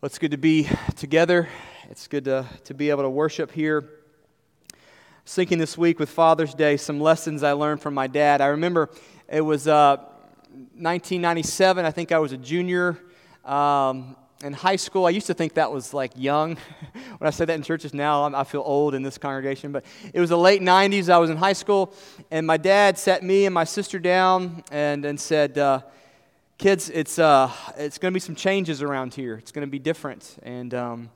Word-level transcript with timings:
Well, 0.00 0.06
it's 0.06 0.18
good 0.20 0.30
to 0.30 0.38
be 0.38 0.68
together. 0.94 1.48
It's 1.90 2.06
good 2.06 2.26
to, 2.26 2.46
to 2.66 2.72
be 2.72 2.90
able 2.90 3.02
to 3.02 3.10
worship 3.10 3.50
here. 3.50 3.90
Thinking 5.26 5.58
this 5.58 5.76
week 5.76 5.98
with 5.98 6.08
Father's 6.08 6.54
Day, 6.54 6.76
some 6.76 7.00
lessons 7.00 7.42
I 7.42 7.50
learned 7.50 7.82
from 7.82 7.94
my 7.94 8.06
dad. 8.06 8.40
I 8.40 8.46
remember 8.46 8.90
it 9.28 9.40
was 9.40 9.66
uh, 9.66 9.96
1997. 9.96 11.84
I 11.84 11.90
think 11.90 12.12
I 12.12 12.20
was 12.20 12.30
a 12.30 12.36
junior 12.36 12.96
um, 13.44 14.14
in 14.44 14.52
high 14.52 14.76
school. 14.76 15.04
I 15.04 15.10
used 15.10 15.26
to 15.26 15.34
think 15.34 15.54
that 15.54 15.72
was 15.72 15.92
like 15.92 16.12
young. 16.14 16.56
when 16.92 17.26
I 17.26 17.30
say 17.30 17.46
that 17.46 17.54
in 17.54 17.64
churches 17.64 17.92
now, 17.92 18.22
I'm, 18.22 18.36
i 18.36 18.44
feel 18.44 18.62
old 18.64 18.94
in 18.94 19.02
this 19.02 19.18
congregation. 19.18 19.72
But 19.72 19.84
it 20.14 20.20
was 20.20 20.30
the 20.30 20.38
late 20.38 20.62
90s. 20.62 21.08
I 21.08 21.18
was 21.18 21.28
in 21.28 21.36
high 21.36 21.54
school, 21.54 21.92
and 22.30 22.46
my 22.46 22.56
dad 22.56 22.98
sat 22.98 23.24
me 23.24 23.46
and 23.46 23.52
my 23.52 23.64
sister 23.64 23.98
down 23.98 24.62
and, 24.70 25.04
and 25.04 25.18
said, 25.18 25.58
uh, 25.58 25.80
kids, 26.58 26.90
it's, 26.90 27.20
uh, 27.20 27.50
it's 27.76 27.98
going 27.98 28.12
to 28.12 28.14
be 28.14 28.20
some 28.20 28.34
changes 28.34 28.82
around 28.82 29.14
here. 29.14 29.36
It's 29.36 29.52
going 29.52 29.66
to 29.66 29.70
be 29.70 29.78
different. 29.78 30.36
And 30.42 30.74
um, 30.74 31.10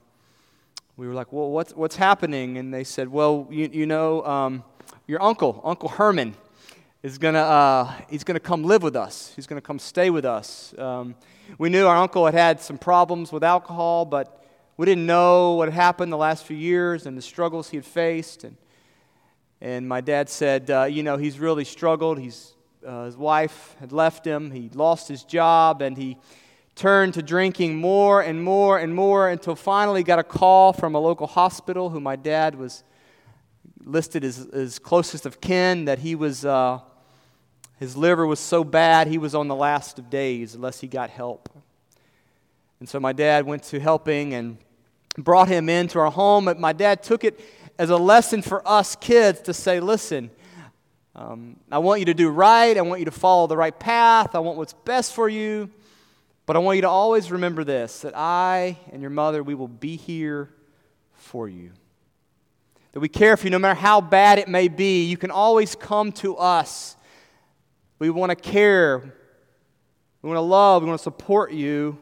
we 0.96 1.08
were 1.08 1.14
like, 1.14 1.32
well, 1.32 1.50
what's, 1.50 1.74
what's 1.74 1.96
happening? 1.96 2.58
And 2.58 2.72
they 2.72 2.84
said, 2.84 3.08
well, 3.08 3.48
you, 3.50 3.68
you 3.72 3.86
know, 3.86 4.24
um, 4.24 4.64
your 5.08 5.20
uncle, 5.20 5.60
Uncle 5.64 5.88
Herman, 5.88 6.34
is 7.02 7.18
going 7.18 7.34
to, 7.34 7.40
uh, 7.40 7.92
he's 8.08 8.22
going 8.22 8.36
to 8.36 8.40
come 8.40 8.62
live 8.62 8.84
with 8.84 8.94
us. 8.94 9.32
He's 9.34 9.48
going 9.48 9.60
to 9.60 9.66
come 9.66 9.80
stay 9.80 10.10
with 10.10 10.24
us. 10.24 10.74
Um, 10.78 11.16
we 11.58 11.68
knew 11.68 11.86
our 11.86 11.96
uncle 11.96 12.24
had 12.24 12.34
had 12.34 12.60
some 12.60 12.78
problems 12.78 13.32
with 13.32 13.42
alcohol, 13.42 14.04
but 14.04 14.44
we 14.76 14.86
didn't 14.86 15.06
know 15.06 15.54
what 15.54 15.66
had 15.66 15.74
happened 15.74 16.12
the 16.12 16.16
last 16.16 16.44
few 16.46 16.56
years 16.56 17.04
and 17.04 17.18
the 17.18 17.22
struggles 17.22 17.68
he 17.68 17.76
had 17.76 17.84
faced. 17.84 18.44
And, 18.44 18.56
and 19.60 19.88
my 19.88 20.00
dad 20.00 20.28
said, 20.28 20.70
uh, 20.70 20.84
you 20.84 21.02
know, 21.02 21.16
he's 21.16 21.40
really 21.40 21.64
struggled. 21.64 22.20
He's 22.20 22.54
uh, 22.86 23.04
his 23.04 23.16
wife 23.16 23.76
had 23.80 23.92
left 23.92 24.26
him, 24.26 24.50
he 24.50 24.70
lost 24.74 25.08
his 25.08 25.24
job, 25.24 25.82
and 25.82 25.96
he 25.96 26.18
turned 26.74 27.14
to 27.14 27.22
drinking 27.22 27.76
more 27.76 28.22
and 28.22 28.42
more 28.42 28.78
and 28.78 28.94
more 28.94 29.28
until 29.28 29.54
finally 29.54 30.02
got 30.02 30.18
a 30.18 30.24
call 30.24 30.72
from 30.72 30.94
a 30.94 30.98
local 30.98 31.26
hospital 31.26 31.90
who 31.90 32.00
my 32.00 32.16
dad 32.16 32.54
was 32.54 32.82
listed 33.84 34.24
as, 34.24 34.46
as 34.48 34.78
closest 34.78 35.26
of 35.26 35.40
kin 35.40 35.84
that 35.84 35.98
he 35.98 36.14
was 36.14 36.44
uh, 36.44 36.78
his 37.78 37.96
liver 37.96 38.26
was 38.26 38.40
so 38.40 38.64
bad 38.64 39.06
he 39.06 39.18
was 39.18 39.34
on 39.34 39.48
the 39.48 39.54
last 39.54 39.98
of 39.98 40.08
days 40.08 40.54
unless 40.54 40.80
he 40.80 40.86
got 40.86 41.10
help. 41.10 41.48
And 42.80 42.88
so 42.88 42.98
my 42.98 43.12
dad 43.12 43.44
went 43.44 43.64
to 43.64 43.80
helping 43.80 44.34
and 44.34 44.56
brought 45.18 45.48
him 45.48 45.68
into 45.68 45.98
our 45.98 46.10
home 46.10 46.46
but 46.46 46.58
my 46.58 46.72
dad 46.72 47.02
took 47.02 47.22
it 47.22 47.38
as 47.78 47.90
a 47.90 47.96
lesson 47.96 48.40
for 48.40 48.66
us 48.66 48.96
kids 48.96 49.40
to 49.42 49.52
say 49.52 49.78
listen 49.78 50.30
um, 51.14 51.56
I 51.70 51.78
want 51.78 52.00
you 52.00 52.06
to 52.06 52.14
do 52.14 52.30
right. 52.30 52.76
I 52.76 52.80
want 52.80 53.00
you 53.00 53.04
to 53.04 53.10
follow 53.10 53.46
the 53.46 53.56
right 53.56 53.78
path. 53.78 54.34
I 54.34 54.38
want 54.38 54.56
what's 54.56 54.72
best 54.72 55.14
for 55.14 55.28
you. 55.28 55.70
But 56.46 56.56
I 56.56 56.58
want 56.60 56.76
you 56.76 56.82
to 56.82 56.88
always 56.88 57.30
remember 57.30 57.64
this 57.64 58.00
that 58.00 58.16
I 58.16 58.78
and 58.90 59.00
your 59.00 59.10
mother, 59.10 59.42
we 59.42 59.54
will 59.54 59.68
be 59.68 59.96
here 59.96 60.50
for 61.14 61.48
you. 61.48 61.72
That 62.92 63.00
we 63.00 63.08
care 63.08 63.36
for 63.36 63.46
you 63.46 63.50
no 63.50 63.58
matter 63.58 63.78
how 63.78 64.00
bad 64.00 64.38
it 64.38 64.48
may 64.48 64.68
be. 64.68 65.04
You 65.04 65.16
can 65.16 65.30
always 65.30 65.74
come 65.74 66.12
to 66.12 66.36
us. 66.36 66.96
We 67.98 68.10
want 68.10 68.30
to 68.30 68.36
care. 68.36 68.98
We 70.22 70.28
want 70.28 70.36
to 70.36 70.42
love. 70.42 70.82
We 70.82 70.88
want 70.88 70.98
to 70.98 71.04
support 71.04 71.52
you 71.52 71.98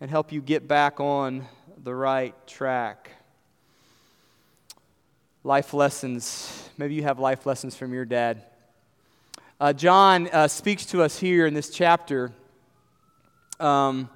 and 0.00 0.10
help 0.10 0.32
you 0.32 0.42
get 0.42 0.68
back 0.68 1.00
on 1.00 1.46
the 1.82 1.94
right 1.94 2.34
track 2.46 3.10
life 5.42 5.74
lessons. 5.74 6.63
Maybe 6.76 6.96
you 6.96 7.04
have 7.04 7.20
life 7.20 7.46
lessons 7.46 7.76
from 7.76 7.94
your 7.94 8.04
dad. 8.04 8.42
Uh, 9.60 9.72
John 9.72 10.28
uh, 10.32 10.48
speaks 10.48 10.84
to 10.86 11.02
us 11.02 11.16
here 11.16 11.46
in 11.46 11.54
this 11.54 11.70
chapter 11.70 12.32
um, 13.60 14.10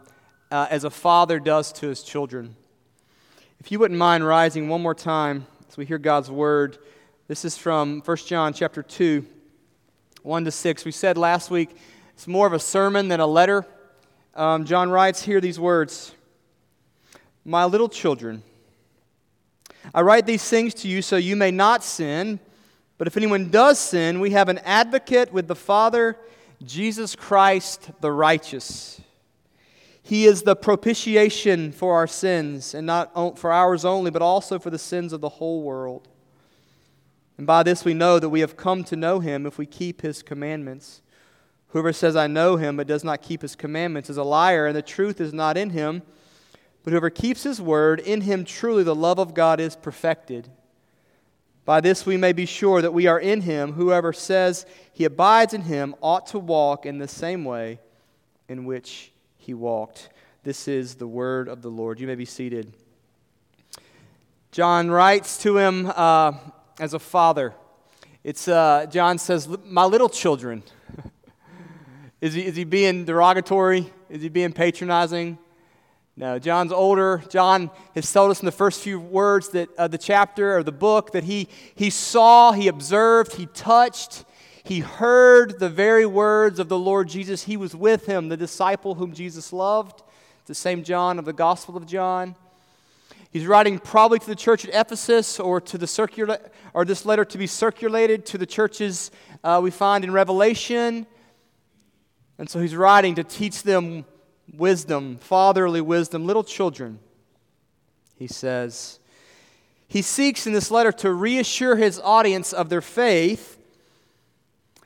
uh, 0.50 0.66
as 0.68 0.82
a 0.82 0.90
father 0.90 1.38
does 1.38 1.72
to 1.74 1.86
his 1.86 2.02
children. 2.02 2.56
If 3.60 3.70
you 3.70 3.78
wouldn't 3.78 3.96
mind 3.96 4.26
rising 4.26 4.68
one 4.68 4.82
more 4.82 4.94
time 4.94 5.46
as 5.68 5.76
we 5.76 5.84
hear 5.84 5.98
God's 5.98 6.32
word, 6.32 6.78
this 7.28 7.44
is 7.44 7.56
from 7.56 8.02
1 8.04 8.16
John 8.26 8.52
chapter 8.52 8.82
2, 8.82 9.24
1 10.24 10.44
to 10.44 10.50
6. 10.50 10.84
We 10.84 10.90
said 10.90 11.16
last 11.16 11.52
week 11.52 11.76
it's 12.14 12.26
more 12.26 12.48
of 12.48 12.52
a 12.52 12.58
sermon 12.58 13.06
than 13.06 13.20
a 13.20 13.26
letter. 13.26 13.64
Um, 14.34 14.64
John 14.64 14.90
writes 14.90 15.22
here 15.22 15.40
these 15.40 15.60
words 15.60 16.12
My 17.44 17.66
little 17.66 17.88
children, 17.88 18.42
I 19.94 20.00
write 20.00 20.26
these 20.26 20.42
things 20.42 20.74
to 20.74 20.88
you 20.88 21.02
so 21.02 21.14
you 21.14 21.36
may 21.36 21.52
not 21.52 21.84
sin. 21.84 22.40
But 22.98 23.06
if 23.06 23.16
anyone 23.16 23.50
does 23.50 23.78
sin, 23.78 24.20
we 24.20 24.30
have 24.32 24.48
an 24.48 24.58
advocate 24.58 25.32
with 25.32 25.46
the 25.46 25.54
Father, 25.54 26.18
Jesus 26.64 27.14
Christ 27.14 27.90
the 28.00 28.10
righteous. 28.10 29.00
He 30.02 30.24
is 30.24 30.42
the 30.42 30.56
propitiation 30.56 31.70
for 31.70 31.94
our 31.94 32.06
sins, 32.06 32.74
and 32.74 32.86
not 32.86 33.38
for 33.38 33.52
ours 33.52 33.84
only, 33.84 34.10
but 34.10 34.22
also 34.22 34.58
for 34.58 34.70
the 34.70 34.78
sins 34.78 35.12
of 35.12 35.20
the 35.20 35.28
whole 35.28 35.62
world. 35.62 36.08
And 37.36 37.46
by 37.46 37.62
this 37.62 37.84
we 37.84 37.94
know 37.94 38.18
that 38.18 38.30
we 38.30 38.40
have 38.40 38.56
come 38.56 38.82
to 38.84 38.96
know 38.96 39.20
him 39.20 39.46
if 39.46 39.58
we 39.58 39.66
keep 39.66 40.00
his 40.00 40.22
commandments. 40.22 41.02
Whoever 41.68 41.92
says, 41.92 42.16
I 42.16 42.26
know 42.26 42.56
him, 42.56 42.76
but 42.78 42.86
does 42.86 43.04
not 43.04 43.22
keep 43.22 43.42
his 43.42 43.54
commandments, 43.54 44.10
is 44.10 44.16
a 44.16 44.24
liar, 44.24 44.66
and 44.66 44.74
the 44.74 44.82
truth 44.82 45.20
is 45.20 45.32
not 45.32 45.56
in 45.56 45.70
him. 45.70 46.02
But 46.82 46.92
whoever 46.92 47.10
keeps 47.10 47.42
his 47.42 47.60
word, 47.60 48.00
in 48.00 48.22
him 48.22 48.44
truly 48.44 48.82
the 48.82 48.94
love 48.94 49.18
of 49.18 49.34
God 49.34 49.60
is 49.60 49.76
perfected. 49.76 50.48
By 51.68 51.82
this 51.82 52.06
we 52.06 52.16
may 52.16 52.32
be 52.32 52.46
sure 52.46 52.80
that 52.80 52.94
we 52.94 53.08
are 53.08 53.20
in 53.20 53.42
him. 53.42 53.74
Whoever 53.74 54.14
says 54.14 54.64
he 54.90 55.04
abides 55.04 55.52
in 55.52 55.60
him 55.60 55.94
ought 56.00 56.26
to 56.28 56.38
walk 56.38 56.86
in 56.86 56.96
the 56.96 57.06
same 57.06 57.44
way 57.44 57.78
in 58.48 58.64
which 58.64 59.12
he 59.36 59.52
walked. 59.52 60.08
This 60.44 60.66
is 60.66 60.94
the 60.94 61.06
word 61.06 61.46
of 61.46 61.60
the 61.60 61.68
Lord. 61.68 62.00
You 62.00 62.06
may 62.06 62.14
be 62.14 62.24
seated. 62.24 62.72
John 64.50 64.90
writes 64.90 65.42
to 65.42 65.58
him 65.58 65.92
uh, 65.94 66.32
as 66.80 66.94
a 66.94 66.98
father. 66.98 67.52
It's, 68.24 68.48
uh, 68.48 68.86
John 68.88 69.18
says, 69.18 69.46
My 69.66 69.84
little 69.84 70.08
children. 70.08 70.62
is, 72.22 72.32
he, 72.32 72.46
is 72.46 72.56
he 72.56 72.64
being 72.64 73.04
derogatory? 73.04 73.92
Is 74.08 74.22
he 74.22 74.30
being 74.30 74.54
patronizing? 74.54 75.36
No, 76.18 76.36
John's 76.40 76.72
older. 76.72 77.22
John 77.28 77.70
has 77.94 78.12
told 78.12 78.32
us 78.32 78.40
in 78.40 78.46
the 78.46 78.50
first 78.50 78.82
few 78.82 78.98
words 78.98 79.50
that 79.50 79.68
uh, 79.78 79.86
the 79.86 79.98
chapter 79.98 80.56
or 80.56 80.64
the 80.64 80.72
book 80.72 81.12
that 81.12 81.22
he, 81.22 81.46
he 81.76 81.90
saw, 81.90 82.50
he 82.50 82.66
observed, 82.66 83.36
he 83.36 83.46
touched, 83.46 84.24
he 84.64 84.80
heard 84.80 85.60
the 85.60 85.68
very 85.68 86.06
words 86.06 86.58
of 86.58 86.68
the 86.68 86.76
Lord 86.76 87.06
Jesus. 87.06 87.44
He 87.44 87.56
was 87.56 87.76
with 87.76 88.06
him, 88.06 88.30
the 88.30 88.36
disciple 88.36 88.96
whom 88.96 89.12
Jesus 89.12 89.52
loved, 89.52 90.02
It's 90.40 90.48
the 90.48 90.56
same 90.56 90.82
John 90.82 91.20
of 91.20 91.24
the 91.24 91.32
Gospel 91.32 91.76
of 91.76 91.86
John. 91.86 92.34
He's 93.30 93.46
writing 93.46 93.78
probably 93.78 94.18
to 94.18 94.26
the 94.26 94.34
church 94.34 94.64
at 94.64 94.74
Ephesus 94.74 95.38
or 95.38 95.60
to 95.60 95.78
the 95.78 95.86
circular, 95.86 96.40
or 96.74 96.84
this 96.84 97.06
letter 97.06 97.24
to 97.26 97.38
be 97.38 97.46
circulated 97.46 98.26
to 98.26 98.38
the 98.38 98.46
churches 98.46 99.12
uh, 99.44 99.60
we 99.62 99.70
find 99.70 100.02
in 100.02 100.10
Revelation. 100.10 101.06
And 102.38 102.50
so 102.50 102.58
he's 102.58 102.74
writing 102.74 103.14
to 103.14 103.22
teach 103.22 103.62
them 103.62 104.04
wisdom, 104.56 105.18
fatherly 105.18 105.80
wisdom, 105.80 106.26
little 106.26 106.44
children, 106.44 106.98
he 108.16 108.26
says. 108.26 108.98
He 109.86 110.02
seeks 110.02 110.46
in 110.46 110.52
this 110.52 110.70
letter 110.70 110.92
to 110.92 111.12
reassure 111.12 111.76
his 111.76 112.00
audience 112.00 112.52
of 112.52 112.68
their 112.68 112.82
faith. 112.82 113.58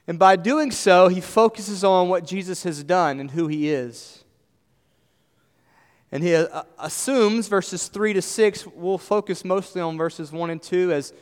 And 0.06 0.18
by 0.18 0.36
doing 0.36 0.70
so, 0.70 1.08
he 1.08 1.20
focuses 1.20 1.82
on 1.84 2.08
what 2.08 2.26
Jesus 2.26 2.62
has 2.64 2.82
done 2.84 3.18
and 3.20 3.30
who 3.30 3.48
he 3.48 3.70
is. 3.70 4.22
And 6.12 6.22
he 6.22 6.34
uh, 6.34 6.62
assumes 6.78 7.48
verses 7.48 7.88
3 7.88 8.12
to 8.12 8.22
6, 8.22 8.66
we'll 8.66 8.98
focus 8.98 9.44
mostly 9.44 9.80
on 9.80 9.96
verses 9.96 10.30
1 10.30 10.50
and 10.50 10.62
2 10.62 10.92
as 10.92 11.12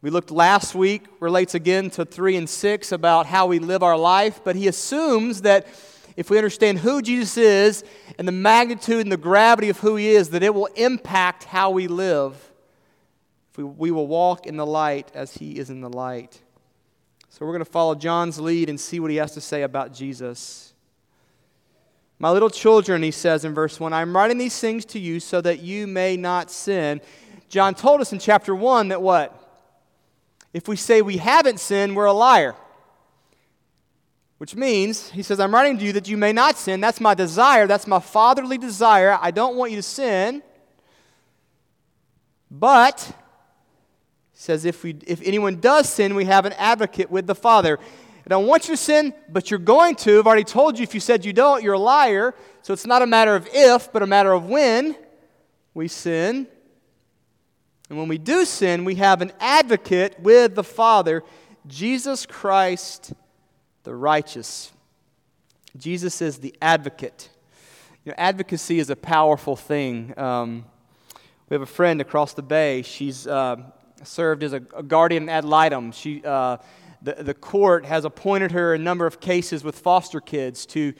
we 0.00 0.10
looked 0.10 0.30
last 0.30 0.74
week, 0.74 1.06
relates 1.20 1.54
again 1.54 1.90
to 1.90 2.04
3 2.04 2.36
and 2.36 2.48
6 2.48 2.92
about 2.92 3.26
how 3.26 3.46
we 3.46 3.58
live 3.58 3.82
our 3.82 3.96
life. 3.96 4.40
But 4.42 4.56
he 4.56 4.66
assumes 4.68 5.42
that 5.42 5.66
if 6.16 6.30
we 6.30 6.38
understand 6.38 6.78
who 6.78 7.02
Jesus 7.02 7.36
is 7.36 7.84
and 8.18 8.28
the 8.28 8.32
magnitude 8.32 9.00
and 9.00 9.10
the 9.10 9.16
gravity 9.16 9.68
of 9.68 9.78
who 9.80 9.96
he 9.96 10.10
is, 10.10 10.30
that 10.30 10.42
it 10.42 10.54
will 10.54 10.68
impact 10.76 11.44
how 11.44 11.70
we 11.70 11.88
live. 11.88 12.34
If 13.50 13.58
we, 13.58 13.64
we 13.64 13.90
will 13.90 14.06
walk 14.06 14.46
in 14.46 14.56
the 14.56 14.66
light 14.66 15.10
as 15.14 15.34
he 15.34 15.58
is 15.58 15.70
in 15.70 15.80
the 15.80 15.88
light. 15.88 16.40
So 17.30 17.44
we're 17.44 17.52
going 17.52 17.64
to 17.64 17.70
follow 17.70 17.96
John's 17.96 18.38
lead 18.38 18.68
and 18.68 18.78
see 18.78 19.00
what 19.00 19.10
he 19.10 19.16
has 19.16 19.32
to 19.32 19.40
say 19.40 19.62
about 19.62 19.92
Jesus. 19.92 20.72
My 22.20 22.30
little 22.30 22.50
children, 22.50 23.02
he 23.02 23.10
says 23.10 23.44
in 23.44 23.54
verse 23.54 23.80
1, 23.80 23.92
I'm 23.92 24.14
writing 24.14 24.38
these 24.38 24.58
things 24.58 24.84
to 24.86 25.00
you 25.00 25.18
so 25.18 25.40
that 25.40 25.60
you 25.60 25.88
may 25.88 26.16
not 26.16 26.50
sin. 26.50 27.00
John 27.48 27.74
told 27.74 28.00
us 28.00 28.12
in 28.12 28.20
chapter 28.20 28.54
1 28.54 28.88
that 28.88 29.02
what? 29.02 29.40
If 30.52 30.68
we 30.68 30.76
say 30.76 31.02
we 31.02 31.16
haven't 31.16 31.58
sinned, 31.58 31.96
we're 31.96 32.04
a 32.04 32.12
liar. 32.12 32.54
Which 34.38 34.56
means, 34.56 35.10
he 35.10 35.22
says, 35.22 35.38
I'm 35.38 35.54
writing 35.54 35.78
to 35.78 35.84
you 35.84 35.92
that 35.92 36.08
you 36.08 36.16
may 36.16 36.32
not 36.32 36.56
sin. 36.58 36.80
That's 36.80 37.00
my 37.00 37.14
desire. 37.14 37.66
That's 37.66 37.86
my 37.86 38.00
fatherly 38.00 38.58
desire. 38.58 39.16
I 39.20 39.30
don't 39.30 39.56
want 39.56 39.70
you 39.70 39.76
to 39.76 39.82
sin. 39.82 40.42
But, 42.50 43.00
he 44.32 44.38
says, 44.38 44.64
if, 44.64 44.82
we, 44.82 44.96
if 45.06 45.22
anyone 45.22 45.60
does 45.60 45.88
sin, 45.88 46.14
we 46.14 46.24
have 46.24 46.46
an 46.46 46.52
advocate 46.54 47.10
with 47.10 47.26
the 47.26 47.34
Father. 47.34 47.78
I 47.80 48.28
don't 48.28 48.46
want 48.46 48.68
you 48.68 48.74
to 48.74 48.76
sin, 48.76 49.14
but 49.28 49.50
you're 49.50 49.58
going 49.58 49.94
to. 49.96 50.18
I've 50.18 50.26
already 50.26 50.44
told 50.44 50.78
you 50.78 50.82
if 50.82 50.94
you 50.94 51.00
said 51.00 51.24
you 51.24 51.32
don't, 51.32 51.62
you're 51.62 51.74
a 51.74 51.78
liar. 51.78 52.34
So 52.62 52.72
it's 52.72 52.86
not 52.86 53.02
a 53.02 53.06
matter 53.06 53.36
of 53.36 53.48
if, 53.52 53.92
but 53.92 54.02
a 54.02 54.06
matter 54.06 54.32
of 54.32 54.46
when. 54.46 54.96
we 55.74 55.88
sin. 55.88 56.48
And 57.88 57.98
when 57.98 58.08
we 58.08 58.18
do 58.18 58.44
sin, 58.44 58.84
we 58.84 58.96
have 58.96 59.20
an 59.20 59.32
advocate 59.38 60.18
with 60.20 60.54
the 60.54 60.64
Father, 60.64 61.22
Jesus 61.66 62.26
Christ 62.26 63.12
the 63.84 63.94
righteous. 63.94 64.72
Jesus 65.76 66.22
is 66.22 66.38
the 66.38 66.54
advocate. 66.60 67.28
You 68.04 68.12
know, 68.12 68.16
advocacy 68.18 68.78
is 68.78 68.88
a 68.88 68.96
powerful 68.96 69.56
thing. 69.56 70.18
Um, 70.18 70.64
we 71.48 71.54
have 71.54 71.62
a 71.62 71.66
friend 71.66 72.00
across 72.00 72.32
the 72.32 72.42
bay. 72.42 72.80
She's 72.80 73.26
uh, 73.26 73.56
served 74.02 74.42
as 74.42 74.54
a, 74.54 74.62
a, 74.74 74.82
guardian 74.82 75.28
ad 75.28 75.44
litem. 75.44 75.92
She, 75.92 76.22
uh, 76.24 76.56
the, 77.02 77.14
the 77.14 77.34
court 77.34 77.84
has 77.84 78.06
appointed 78.06 78.52
her 78.52 78.72
a 78.72 78.78
number 78.78 79.06
of 79.06 79.20
cases 79.20 79.62
with 79.62 79.78
foster 79.78 80.20
kids 80.20 80.64
to, 80.66 80.94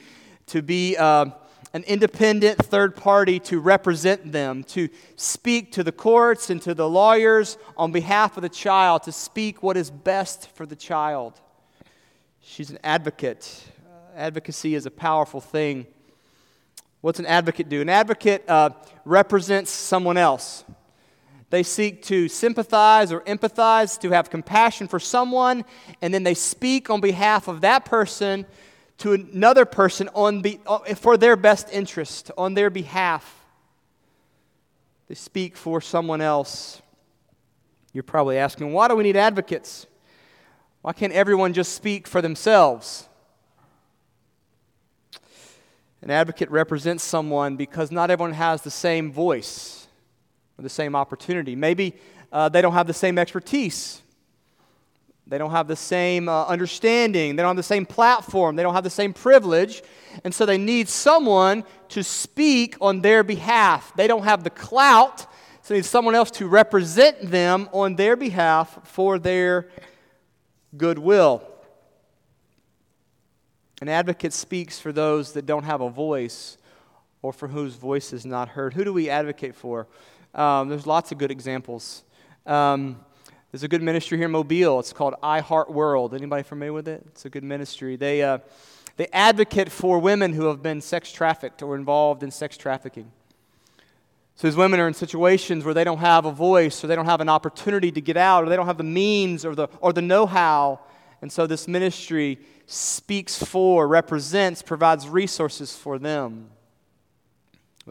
to 0.47 0.61
be 0.61 0.95
uh, 0.95 1.25
an 1.73 1.83
independent 1.85 2.63
third 2.63 2.95
party 2.95 3.39
to 3.39 3.59
represent 3.59 4.31
them, 4.31 4.63
to 4.65 4.89
speak 5.15 5.71
to 5.71 5.83
the 5.83 5.91
courts 5.91 6.51
and 6.51 6.61
to 6.61 6.75
the 6.75 6.87
lawyers 6.87 7.57
on 7.75 7.91
behalf 7.91 8.37
of 8.37 8.43
the 8.43 8.49
child, 8.49 9.01
to 9.03 9.11
speak 9.11 9.63
what 9.63 9.75
is 9.75 9.89
best 9.89 10.49
for 10.51 10.67
the 10.67 10.75
child. 10.75 11.41
She's 12.47 12.69
an 12.69 12.77
advocate. 12.83 13.63
Uh, 13.83 14.17
advocacy 14.17 14.75
is 14.75 14.85
a 14.85 14.91
powerful 14.91 15.41
thing. 15.41 15.87
What's 17.01 17.19
an 17.19 17.25
advocate 17.25 17.69
do? 17.69 17.81
An 17.81 17.89
advocate 17.89 18.47
uh, 18.47 18.69
represents 19.03 19.71
someone 19.71 20.15
else. 20.15 20.63
They 21.49 21.63
seek 21.63 22.03
to 22.03 22.29
sympathize 22.29 23.11
or 23.11 23.21
empathize, 23.21 23.99
to 24.01 24.11
have 24.11 24.29
compassion 24.29 24.87
for 24.87 24.99
someone, 24.99 25.65
and 26.03 26.13
then 26.13 26.21
they 26.21 26.35
speak 26.35 26.89
on 26.91 27.01
behalf 27.01 27.47
of 27.47 27.61
that 27.61 27.83
person 27.83 28.45
to 28.99 29.13
another 29.13 29.65
person 29.65 30.07
on 30.13 30.41
be, 30.41 30.59
uh, 30.67 30.79
for 30.93 31.17
their 31.17 31.35
best 31.35 31.67
interest, 31.73 32.29
on 32.37 32.53
their 32.53 32.69
behalf. 32.69 33.43
They 35.07 35.15
speak 35.15 35.57
for 35.57 35.81
someone 35.81 36.21
else. 36.21 36.79
You're 37.91 38.03
probably 38.03 38.37
asking, 38.37 38.71
why 38.71 38.87
do 38.87 38.95
we 38.95 39.03
need 39.03 39.17
advocates? 39.17 39.87
Why 40.85 40.93
can't 40.93 41.13
everyone 41.13 41.53
just 41.53 41.73
speak 41.73 42.05
for 42.05 42.21
themselves? 42.21 43.09
An 46.03 46.11
advocate 46.11 46.51
represents 46.51 47.03
someone 47.03 47.55
because 47.55 47.89
not 47.89 48.11
everyone 48.11 48.33
has 48.33 48.61
the 48.61 48.69
same 48.69 49.11
voice 49.11 49.87
or 50.59 50.61
the 50.61 50.69
same 50.69 50.95
opportunity. 50.95 51.55
Maybe 51.55 51.95
uh, 52.31 52.49
they 52.49 52.61
don't 52.61 52.73
have 52.73 52.85
the 52.85 52.93
same 52.93 53.17
expertise. 53.17 54.03
They 55.25 55.39
don't 55.39 55.49
have 55.49 55.67
the 55.67 55.75
same 55.75 56.29
uh, 56.29 56.45
understanding. 56.45 57.35
They 57.35 57.41
don't 57.41 57.49
have 57.49 57.57
the 57.57 57.63
same 57.63 57.87
platform. 57.87 58.55
They 58.55 58.61
don't 58.61 58.75
have 58.75 58.83
the 58.83 58.91
same 58.91 59.11
privilege. 59.11 59.81
And 60.23 60.35
so 60.35 60.45
they 60.45 60.59
need 60.59 60.87
someone 60.87 61.63
to 61.89 62.03
speak 62.03 62.77
on 62.79 63.01
their 63.01 63.23
behalf. 63.23 63.91
They 63.95 64.05
don't 64.05 64.25
have 64.25 64.43
the 64.43 64.51
clout, 64.51 65.21
so 65.63 65.73
they 65.73 65.79
need 65.79 65.85
someone 65.85 66.13
else 66.13 66.29
to 66.29 66.47
represent 66.47 67.31
them 67.31 67.69
on 67.73 67.95
their 67.95 68.15
behalf 68.15 68.81
for 68.83 69.17
their 69.17 69.67
goodwill. 70.77 71.43
An 73.81 73.89
advocate 73.89 74.33
speaks 74.33 74.79
for 74.79 74.91
those 74.91 75.33
that 75.33 75.45
don't 75.45 75.63
have 75.63 75.81
a 75.81 75.89
voice 75.89 76.57
or 77.21 77.33
for 77.33 77.47
whose 77.47 77.75
voice 77.75 78.13
is 78.13 78.25
not 78.25 78.49
heard. 78.49 78.73
Who 78.73 78.83
do 78.83 78.93
we 78.93 79.09
advocate 79.09 79.55
for? 79.55 79.87
Um, 80.33 80.69
there's 80.69 80.87
lots 80.87 81.11
of 81.11 81.17
good 81.17 81.31
examples. 81.31 82.03
Um, 82.45 82.99
there's 83.51 83.63
a 83.63 83.67
good 83.67 83.81
ministry 83.81 84.17
here 84.17 84.25
in 84.25 84.31
Mobile. 84.31 84.79
It's 84.79 84.93
called 84.93 85.15
I 85.23 85.39
Heart 85.39 85.71
World. 85.71 86.13
Anybody 86.13 86.43
familiar 86.43 86.73
with 86.73 86.87
it? 86.87 87.03
It's 87.07 87.25
a 87.25 87.29
good 87.29 87.43
ministry. 87.43 87.95
They, 87.95 88.21
uh, 88.21 88.39
they 88.97 89.07
advocate 89.13 89.71
for 89.71 89.99
women 89.99 90.33
who 90.33 90.45
have 90.45 90.61
been 90.61 90.81
sex 90.81 91.11
trafficked 91.11 91.61
or 91.61 91.75
involved 91.75 92.21
in 92.21 92.31
sex 92.31 92.57
trafficking. 92.57 93.11
So 94.35 94.47
these 94.47 94.57
women 94.57 94.79
are 94.79 94.87
in 94.87 94.93
situations 94.93 95.63
where 95.63 95.73
they 95.73 95.83
don't 95.83 95.99
have 95.99 96.25
a 96.25 96.31
voice 96.31 96.83
or 96.83 96.87
they 96.87 96.95
don't 96.95 97.05
have 97.05 97.21
an 97.21 97.29
opportunity 97.29 97.91
to 97.91 98.01
get 98.01 98.17
out 98.17 98.43
or 98.43 98.49
they 98.49 98.55
don't 98.55 98.65
have 98.65 98.77
the 98.77 98.83
means 98.83 99.45
or 99.45 99.55
the, 99.55 99.67
or 99.79 99.93
the 99.93 100.01
know 100.01 100.25
how. 100.25 100.81
And 101.21 101.31
so 101.31 101.47
this 101.47 101.67
ministry 101.67 102.39
speaks 102.67 103.41
for, 103.41 103.87
represents, 103.87 104.61
provides 104.61 105.07
resources 105.07 105.75
for 105.75 105.97
them. 105.97 106.49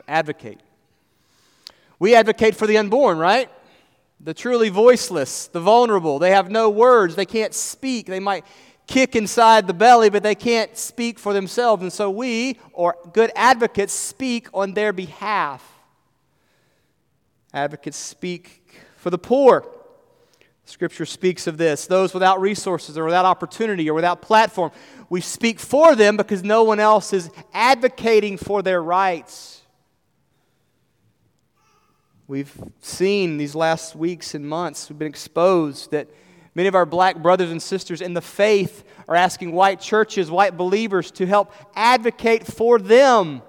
Advocate. 0.06 0.60
We 1.98 2.14
advocate 2.14 2.54
for 2.54 2.66
the 2.66 2.76
unborn, 2.76 3.18
right? 3.18 3.48
the 4.24 4.34
truly 4.34 4.70
voiceless, 4.70 5.48
the 5.48 5.60
vulnerable. 5.60 6.18
They 6.18 6.30
have 6.30 6.50
no 6.50 6.70
words, 6.70 7.14
they 7.14 7.26
can't 7.26 7.54
speak. 7.54 8.06
They 8.06 8.20
might 8.20 8.44
kick 8.86 9.14
inside 9.14 9.66
the 9.66 9.74
belly, 9.74 10.10
but 10.10 10.22
they 10.22 10.34
can't 10.34 10.76
speak 10.76 11.18
for 11.18 11.32
themselves. 11.32 11.82
And 11.82 11.92
so 11.92 12.10
we, 12.10 12.58
or 12.72 12.96
good 13.12 13.30
advocates, 13.36 13.92
speak 13.92 14.48
on 14.54 14.72
their 14.72 14.92
behalf. 14.92 15.73
Advocates 17.54 17.96
speak 17.96 18.68
for 18.96 19.10
the 19.10 19.18
poor. 19.18 19.64
Scripture 20.66 21.06
speaks 21.06 21.46
of 21.46 21.56
this 21.56 21.86
those 21.86 22.12
without 22.12 22.40
resources 22.40 22.98
or 22.98 23.04
without 23.04 23.24
opportunity 23.24 23.88
or 23.88 23.94
without 23.94 24.20
platform. 24.20 24.72
We 25.08 25.20
speak 25.20 25.60
for 25.60 25.94
them 25.94 26.16
because 26.16 26.42
no 26.42 26.64
one 26.64 26.80
else 26.80 27.12
is 27.12 27.30
advocating 27.52 28.38
for 28.38 28.60
their 28.60 28.82
rights. 28.82 29.62
We've 32.26 32.52
seen 32.80 33.36
these 33.36 33.54
last 33.54 33.94
weeks 33.94 34.34
and 34.34 34.48
months, 34.48 34.88
we've 34.88 34.98
been 34.98 35.06
exposed 35.06 35.90
that 35.92 36.08
many 36.54 36.66
of 36.66 36.74
our 36.74 36.86
black 36.86 37.18
brothers 37.18 37.50
and 37.50 37.62
sisters 37.62 38.00
in 38.00 38.14
the 38.14 38.22
faith 38.22 38.82
are 39.06 39.14
asking 39.14 39.52
white 39.52 39.78
churches, 39.78 40.30
white 40.30 40.56
believers 40.56 41.10
to 41.12 41.26
help 41.26 41.52
advocate 41.76 42.46
for 42.46 42.78
them 42.78 43.42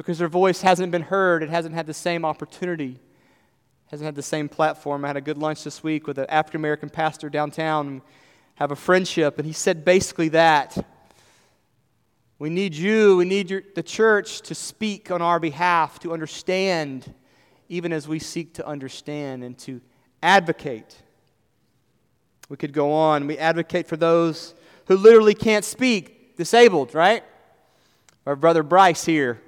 because 0.00 0.16
their 0.16 0.28
voice 0.28 0.62
hasn't 0.62 0.90
been 0.90 1.02
heard. 1.02 1.42
It 1.42 1.50
hasn't 1.50 1.74
had 1.74 1.86
the 1.86 1.92
same 1.92 2.24
opportunity, 2.24 2.98
hasn't 3.90 4.06
had 4.06 4.14
the 4.14 4.22
same 4.22 4.48
platform. 4.48 5.04
I 5.04 5.08
had 5.08 5.18
a 5.18 5.20
good 5.20 5.36
lunch 5.36 5.62
this 5.62 5.82
week 5.82 6.06
with 6.06 6.16
an 6.16 6.24
African 6.30 6.58
American 6.62 6.88
pastor 6.88 7.28
downtown, 7.28 8.00
have 8.54 8.70
a 8.70 8.76
friendship, 8.76 9.36
and 9.36 9.46
he 9.46 9.52
said 9.52 9.84
basically 9.84 10.30
that. 10.30 10.86
We 12.38 12.48
need 12.48 12.74
you, 12.74 13.18
we 13.18 13.26
need 13.26 13.50
your, 13.50 13.62
the 13.74 13.82
church 13.82 14.40
to 14.42 14.54
speak 14.54 15.10
on 15.10 15.20
our 15.20 15.38
behalf, 15.38 15.98
to 15.98 16.14
understand 16.14 17.12
even 17.68 17.92
as 17.92 18.08
we 18.08 18.18
seek 18.18 18.54
to 18.54 18.66
understand 18.66 19.44
and 19.44 19.58
to 19.58 19.82
advocate. 20.22 20.96
We 22.48 22.56
could 22.56 22.72
go 22.72 22.90
on. 22.90 23.26
We 23.26 23.36
advocate 23.36 23.86
for 23.86 23.98
those 23.98 24.54
who 24.86 24.96
literally 24.96 25.34
can't 25.34 25.64
speak, 25.64 26.38
disabled, 26.38 26.94
right? 26.94 27.22
Our 28.24 28.34
brother 28.34 28.62
Bryce 28.62 29.04
here. 29.04 29.42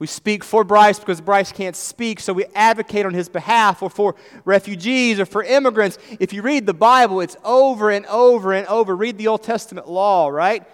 We 0.00 0.06
speak 0.06 0.42
for 0.42 0.64
Bryce 0.64 0.98
because 0.98 1.20
Bryce 1.20 1.52
can't 1.52 1.76
speak, 1.76 2.20
so 2.20 2.32
we 2.32 2.46
advocate 2.54 3.04
on 3.04 3.12
his 3.12 3.28
behalf, 3.28 3.82
or 3.82 3.90
for 3.90 4.16
refugees 4.46 5.20
or 5.20 5.26
for 5.26 5.44
immigrants. 5.44 5.98
If 6.18 6.32
you 6.32 6.40
read 6.40 6.64
the 6.64 6.72
Bible, 6.72 7.20
it's 7.20 7.36
over 7.44 7.90
and 7.90 8.06
over 8.06 8.54
and 8.54 8.66
over. 8.66 8.96
Read 8.96 9.18
the 9.18 9.28
Old 9.28 9.42
Testament 9.42 9.86
law, 9.86 10.28
right? 10.28 10.64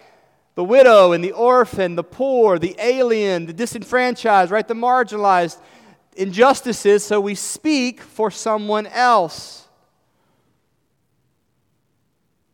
The 0.55 0.63
widow 0.63 1.11
and 1.11 1.25
the 1.25 1.33
orphan, 1.33 1.97
the 1.97 2.05
poor, 2.05 2.57
the 2.61 2.77
alien, 2.79 3.47
the 3.47 3.53
disenfranchised, 3.53 4.53
right? 4.53 4.67
The 4.67 4.75
marginalized 4.75 5.59
injustices, 6.17 7.05
so 7.05 7.21
we 7.21 7.35
speak 7.35 8.01
for 8.01 8.31
someone 8.31 8.87
else. 8.87 9.67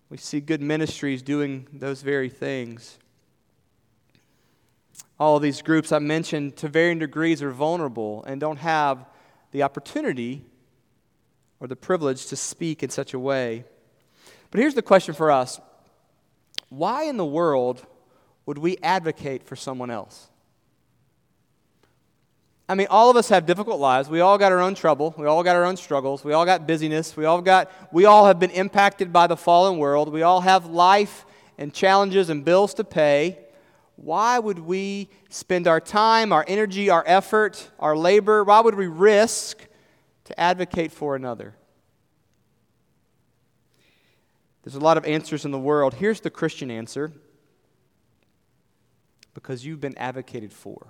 We 0.08 0.16
see 0.16 0.40
good 0.40 0.62
ministries 0.62 1.20
doing 1.20 1.68
those 1.70 2.00
very 2.00 2.30
things. 2.30 2.98
All 5.22 5.36
of 5.36 5.42
these 5.42 5.62
groups 5.62 5.92
I 5.92 6.00
mentioned, 6.00 6.56
to 6.56 6.68
varying 6.68 6.98
degrees, 6.98 7.44
are 7.44 7.52
vulnerable 7.52 8.24
and 8.24 8.40
don't 8.40 8.56
have 8.56 9.06
the 9.52 9.62
opportunity 9.62 10.44
or 11.60 11.68
the 11.68 11.76
privilege 11.76 12.26
to 12.26 12.34
speak 12.34 12.82
in 12.82 12.90
such 12.90 13.14
a 13.14 13.20
way. 13.20 13.64
But 14.50 14.58
here's 14.58 14.74
the 14.74 14.82
question 14.82 15.14
for 15.14 15.30
us 15.30 15.60
why 16.70 17.04
in 17.04 17.18
the 17.18 17.24
world 17.24 17.86
would 18.46 18.58
we 18.58 18.78
advocate 18.82 19.44
for 19.44 19.54
someone 19.54 19.92
else? 19.92 20.28
I 22.68 22.74
mean, 22.74 22.88
all 22.90 23.08
of 23.08 23.16
us 23.16 23.28
have 23.28 23.46
difficult 23.46 23.78
lives. 23.78 24.08
We 24.08 24.18
all 24.18 24.38
got 24.38 24.50
our 24.50 24.58
own 24.58 24.74
trouble. 24.74 25.14
We 25.16 25.26
all 25.26 25.44
got 25.44 25.54
our 25.54 25.64
own 25.64 25.76
struggles. 25.76 26.24
We 26.24 26.32
all 26.32 26.44
got 26.44 26.66
busyness. 26.66 27.16
We 27.16 27.26
all 27.26 27.40
got 27.40 27.70
we 27.92 28.06
all 28.06 28.26
have 28.26 28.40
been 28.40 28.50
impacted 28.50 29.12
by 29.12 29.28
the 29.28 29.36
fallen 29.36 29.78
world. 29.78 30.12
We 30.12 30.22
all 30.22 30.40
have 30.40 30.66
life 30.66 31.24
and 31.58 31.72
challenges 31.72 32.28
and 32.28 32.44
bills 32.44 32.74
to 32.74 32.82
pay. 32.82 33.38
Why 33.96 34.38
would 34.38 34.58
we 34.58 35.10
spend 35.28 35.68
our 35.68 35.80
time, 35.80 36.32
our 36.32 36.44
energy, 36.48 36.90
our 36.90 37.04
effort, 37.06 37.70
our 37.78 37.96
labor? 37.96 38.42
Why 38.44 38.60
would 38.60 38.74
we 38.74 38.86
risk 38.86 39.66
to 40.24 40.40
advocate 40.40 40.92
for 40.92 41.14
another? 41.14 41.54
There's 44.62 44.74
a 44.74 44.80
lot 44.80 44.96
of 44.96 45.04
answers 45.04 45.44
in 45.44 45.50
the 45.50 45.58
world. 45.58 45.94
Here's 45.94 46.20
the 46.20 46.30
Christian 46.30 46.70
answer 46.70 47.12
because 49.34 49.64
you've 49.64 49.80
been 49.80 49.96
advocated 49.98 50.52
for. 50.52 50.88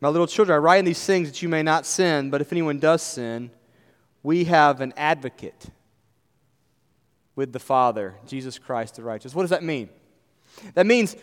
My 0.00 0.08
little 0.08 0.26
children, 0.26 0.54
I 0.54 0.58
write 0.58 0.78
in 0.78 0.84
these 0.84 1.04
things 1.04 1.28
that 1.28 1.42
you 1.42 1.48
may 1.48 1.62
not 1.62 1.84
sin, 1.84 2.30
but 2.30 2.40
if 2.40 2.52
anyone 2.52 2.78
does 2.78 3.02
sin, 3.02 3.50
we 4.22 4.44
have 4.44 4.80
an 4.80 4.92
advocate 4.96 5.70
with 7.38 7.52
the 7.52 7.60
Father, 7.60 8.16
Jesus 8.26 8.58
Christ 8.58 8.96
the 8.96 9.04
righteous. 9.04 9.32
What 9.32 9.44
does 9.44 9.50
that 9.50 9.62
mean? 9.62 9.90
That 10.74 10.86
means 10.86 11.14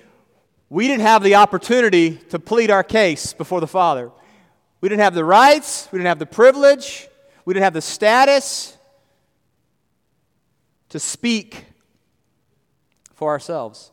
we 0.70 0.88
didn't 0.88 1.02
have 1.02 1.22
the 1.22 1.36
opportunity 1.36 2.12
to 2.30 2.40
plead 2.40 2.72
our 2.72 2.86
case 2.86 3.34
before 3.34 3.60
the 3.60 3.68
Father. 3.68 4.10
We 4.80 4.88
didn't 4.88 5.02
have 5.02 5.14
the 5.14 5.26
rights, 5.26 5.90
we 5.92 6.00
didn't 6.00 6.08
have 6.08 6.20
the 6.20 6.26
privilege, 6.26 7.10
we 7.44 7.54
didn't 7.54 7.66
have 7.66 7.74
the 7.74 7.82
status 7.82 8.78
to 10.88 11.00
speak 11.00 11.66
for 13.14 13.30
ourselves. 13.30 13.92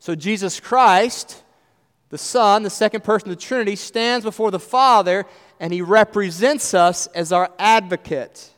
So 0.00 0.16
Jesus 0.16 0.58
Christ, 0.58 1.44
the 2.08 2.18
Son, 2.18 2.64
the 2.64 2.70
second 2.70 3.04
person 3.04 3.30
of 3.30 3.36
the 3.36 3.40
Trinity, 3.40 3.76
stands 3.76 4.24
before 4.24 4.50
the 4.50 4.58
Father 4.58 5.26
and 5.60 5.72
he 5.72 5.80
represents 5.80 6.74
us 6.74 7.06
as 7.14 7.30
our 7.30 7.52
advocate. 7.56 8.50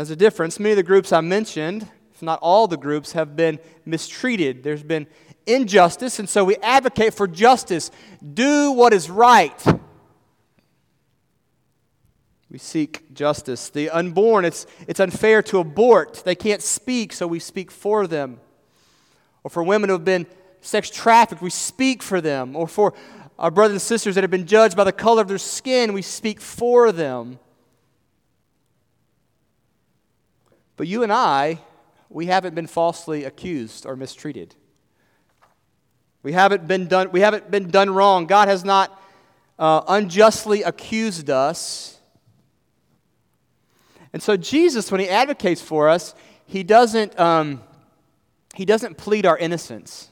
There's 0.00 0.08
a 0.08 0.16
difference. 0.16 0.58
Many 0.58 0.72
of 0.72 0.76
the 0.76 0.82
groups 0.82 1.12
I 1.12 1.20
mentioned, 1.20 1.86
if 2.14 2.22
not 2.22 2.38
all 2.40 2.66
the 2.66 2.78
groups, 2.78 3.12
have 3.12 3.36
been 3.36 3.58
mistreated. 3.84 4.62
There's 4.62 4.82
been 4.82 5.06
injustice, 5.44 6.18
and 6.18 6.26
so 6.26 6.42
we 6.42 6.56
advocate 6.62 7.12
for 7.12 7.28
justice. 7.28 7.90
Do 8.32 8.72
what 8.72 8.94
is 8.94 9.10
right. 9.10 9.62
We 12.50 12.56
seek 12.56 13.12
justice. 13.12 13.68
The 13.68 13.90
unborn, 13.90 14.46
it's, 14.46 14.66
it's 14.88 15.00
unfair 15.00 15.42
to 15.42 15.58
abort. 15.58 16.22
They 16.24 16.34
can't 16.34 16.62
speak, 16.62 17.12
so 17.12 17.26
we 17.26 17.38
speak 17.38 17.70
for 17.70 18.06
them. 18.06 18.40
Or 19.44 19.50
for 19.50 19.62
women 19.62 19.90
who 19.90 19.96
have 19.96 20.04
been 20.06 20.26
sex 20.62 20.88
trafficked, 20.88 21.42
we 21.42 21.50
speak 21.50 22.02
for 22.02 22.22
them. 22.22 22.56
Or 22.56 22.66
for 22.66 22.94
our 23.38 23.50
brothers 23.50 23.74
and 23.74 23.82
sisters 23.82 24.14
that 24.14 24.24
have 24.24 24.30
been 24.30 24.46
judged 24.46 24.78
by 24.78 24.84
the 24.84 24.92
color 24.92 25.20
of 25.20 25.28
their 25.28 25.36
skin, 25.36 25.92
we 25.92 26.00
speak 26.00 26.40
for 26.40 26.90
them. 26.90 27.38
But 30.80 30.88
you 30.88 31.02
and 31.02 31.12
I, 31.12 31.58
we 32.08 32.24
haven't 32.24 32.54
been 32.54 32.66
falsely 32.66 33.24
accused 33.24 33.84
or 33.84 33.96
mistreated. 33.96 34.54
We 36.22 36.32
haven't 36.32 36.66
been 36.66 36.86
done, 36.86 37.12
we 37.12 37.20
haven't 37.20 37.50
been 37.50 37.68
done 37.68 37.90
wrong. 37.90 38.24
God 38.24 38.48
has 38.48 38.64
not 38.64 38.98
uh, 39.58 39.82
unjustly 39.86 40.62
accused 40.62 41.28
us. 41.28 42.00
And 44.14 44.22
so 44.22 44.38
Jesus, 44.38 44.90
when 44.90 45.02
he 45.02 45.08
advocates 45.10 45.60
for 45.60 45.86
us, 45.86 46.14
he 46.46 46.62
doesn't, 46.62 47.20
um, 47.20 47.62
he 48.54 48.64
doesn't 48.64 48.96
plead 48.96 49.26
our 49.26 49.36
innocence. 49.36 50.08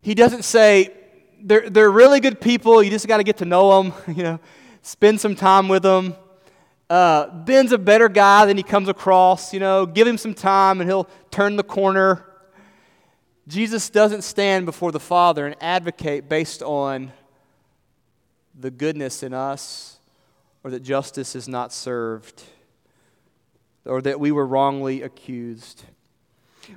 He 0.00 0.14
doesn't 0.14 0.46
say, 0.46 0.94
they're, 1.42 1.68
they're 1.68 1.90
really 1.90 2.20
good 2.20 2.40
people. 2.40 2.82
You 2.82 2.88
just 2.88 3.06
got 3.06 3.18
to 3.18 3.22
get 3.22 3.36
to 3.36 3.44
know 3.44 3.82
them, 3.82 3.92
you 4.16 4.22
know, 4.22 4.40
spend 4.80 5.20
some 5.20 5.34
time 5.34 5.68
with 5.68 5.82
them. 5.82 6.14
Uh, 6.92 7.30
Ben's 7.30 7.72
a 7.72 7.78
better 7.78 8.06
guy 8.06 8.44
than 8.44 8.58
he 8.58 8.62
comes 8.62 8.86
across, 8.86 9.54
you 9.54 9.60
know, 9.60 9.86
give 9.86 10.06
him 10.06 10.18
some 10.18 10.34
time 10.34 10.78
and 10.78 10.90
he'll 10.90 11.08
turn 11.30 11.56
the 11.56 11.62
corner. 11.62 12.22
Jesus 13.48 13.88
doesn't 13.88 14.20
stand 14.20 14.66
before 14.66 14.92
the 14.92 15.00
Father 15.00 15.46
and 15.46 15.56
advocate 15.58 16.28
based 16.28 16.62
on 16.62 17.10
the 18.60 18.70
goodness 18.70 19.22
in 19.22 19.32
us 19.32 20.00
or 20.62 20.70
that 20.70 20.80
justice 20.80 21.34
is 21.34 21.48
not 21.48 21.72
served 21.72 22.42
or 23.86 24.02
that 24.02 24.20
we 24.20 24.30
were 24.30 24.46
wrongly 24.46 25.00
accused. 25.00 25.84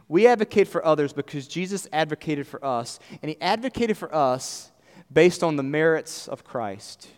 We 0.07 0.27
advocate 0.27 0.69
for 0.69 0.85
others 0.85 1.11
because 1.11 1.45
Jesus 1.45 1.89
advocated 1.91 2.47
for 2.47 2.63
us, 2.63 2.99
and 3.21 3.27
he 3.27 3.35
advocated 3.41 3.97
for 3.97 4.15
us 4.15 4.71
based 5.11 5.43
on 5.43 5.57
the 5.57 5.63
merits 5.63 6.29
of 6.29 6.45
Christ. 6.45 7.09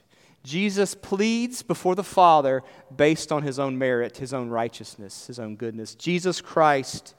Jesus 0.47 0.95
pleads 0.95 1.61
before 1.61 1.93
the 1.93 2.05
Father 2.05 2.63
based 2.95 3.33
on 3.33 3.43
his 3.43 3.59
own 3.59 3.77
merit, 3.77 4.15
his 4.15 4.33
own 4.33 4.47
righteousness, 4.47 5.27
his 5.27 5.39
own 5.39 5.57
goodness. 5.57 5.93
Jesus 5.93 6.39
Christ 6.39 7.15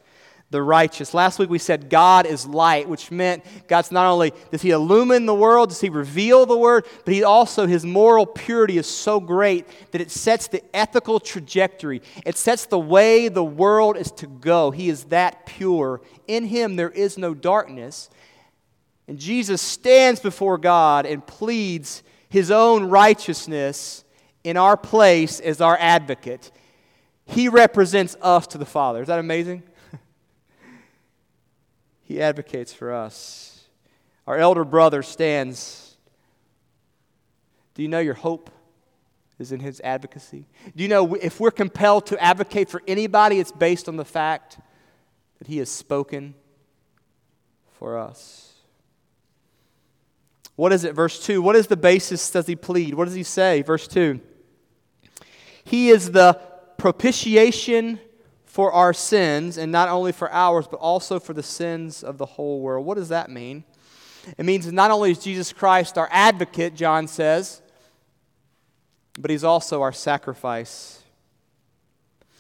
the 0.51 0.63
righteous. 0.63 1.13
Last 1.13 1.39
week 1.39 1.51
we 1.51 1.59
said 1.59 1.91
God 1.91 2.25
is 2.25 2.47
light, 2.47 2.89
which 2.89 3.11
meant 3.11 3.45
God's 3.69 3.93
not 3.93 4.07
only 4.07 4.33
does 4.51 4.63
He 4.63 4.71
illumine 4.71 5.27
the 5.27 5.35
world, 5.35 5.69
does 5.69 5.81
He 5.83 5.91
reveal 5.91 6.47
the 6.47 6.57
word, 6.57 6.87
but 7.05 7.13
He 7.13 7.23
also, 7.23 7.67
His 7.67 7.85
moral 7.85 8.25
purity 8.25 8.79
is 8.79 8.87
so 8.87 9.21
great 9.21 9.67
that 9.93 10.01
it 10.01 10.11
sets 10.11 10.49
the 10.49 10.63
ethical 10.75 11.21
trajectory. 11.21 12.01
It 12.25 12.39
sets 12.39 12.65
the 12.65 12.79
way 12.79 13.29
the 13.29 13.45
world 13.45 13.99
is 13.99 14.11
to 14.13 14.27
go. 14.27 14.71
He 14.71 14.89
is 14.89 15.05
that 15.05 15.45
pure. 15.45 16.01
In 16.27 16.47
Him 16.47 16.77
there 16.77 16.91
is 16.91 17.19
no 17.19 17.35
darkness. 17.35 18.09
And 19.07 19.19
Jesus 19.19 19.61
stands 19.61 20.19
before 20.19 20.57
God 20.57 21.05
and 21.05 21.27
pleads 21.27 22.03
His 22.29 22.51
own 22.51 22.85
righteousness 22.85 24.05
in 24.45 24.57
our 24.57 24.77
place 24.77 25.41
as 25.41 25.61
our 25.61 25.77
advocate. 25.79 26.51
He 27.25 27.49
represents 27.49 28.17
us 28.23 28.47
to 28.49 28.59
the 28.59 28.67
Father. 28.67 29.03
Is 29.03 29.09
that 29.09 29.19
amazing? 29.19 29.63
He 32.03 32.23
advocates 32.23 32.73
for 32.73 32.91
us. 32.91 33.69
Our 34.27 34.39
elder 34.39 34.65
brother 34.65 35.03
stands. 35.03 35.99
Do 37.75 37.83
you 37.83 37.89
know 37.89 37.99
your 37.99 38.15
hope 38.15 38.51
is 39.39 39.53
in 39.53 39.61
his 39.61 39.81
advocacy? 39.85 40.47
Do 40.75 40.83
you 40.83 40.89
know 40.89 41.15
if 41.15 41.39
we're 41.39 41.51
compelled 41.51 42.07
to 42.07 42.19
advocate 42.23 42.71
for 42.71 42.83
anybody, 42.89 43.41
it's 43.41 43.53
based 43.53 43.89
on 43.89 43.97
the 43.97 44.07
fact 44.07 44.59
that 45.39 45.49
he 45.49 45.59
has 45.59 45.71
spoken 45.71 46.35
for 47.79 47.99
us? 47.99 48.48
What 50.59 50.73
is 50.73 50.83
it? 50.83 50.93
Verse 50.93 51.25
2. 51.25 51.41
What 51.41 51.55
is 51.55 51.69
the 51.69 51.77
basis 51.77 52.33
does 52.33 52.49
he 52.49 52.57
plead? 52.57 52.95
What 52.95 53.05
does 53.05 53.15
he 53.15 53.23
say? 53.23 53.63
Verse 53.63 53.87
2. 53.87 54.19
He 55.63 55.91
is 55.91 56.11
the 56.11 56.35
propitiation 56.79 58.01
for 58.45 58.73
our 58.73 58.93
sins, 58.93 59.57
and 59.57 59.71
not 59.71 59.89
only 59.89 60.11
for 60.11 60.29
ours, 60.33 60.67
but 60.69 60.81
also 60.81 61.21
for 61.21 61.33
the 61.33 61.45
sins 61.45 62.03
of 62.03 62.19
the 62.19 62.27
whole 62.27 62.61
world. 62.61 62.85
What 62.85 62.97
does 62.97 63.11
that 63.11 63.31
mean? 63.31 63.63
It 64.37 64.45
means 64.45 64.73
not 64.73 64.91
only 64.91 65.13
is 65.13 65.21
Jesus 65.21 65.53
Christ 65.53 65.97
our 65.97 66.09
advocate, 66.11 66.75
John 66.75 67.07
says, 67.07 67.63
but 69.17 69.31
he's 69.31 69.45
also 69.45 69.81
our 69.81 69.93
sacrifice. 69.93 71.05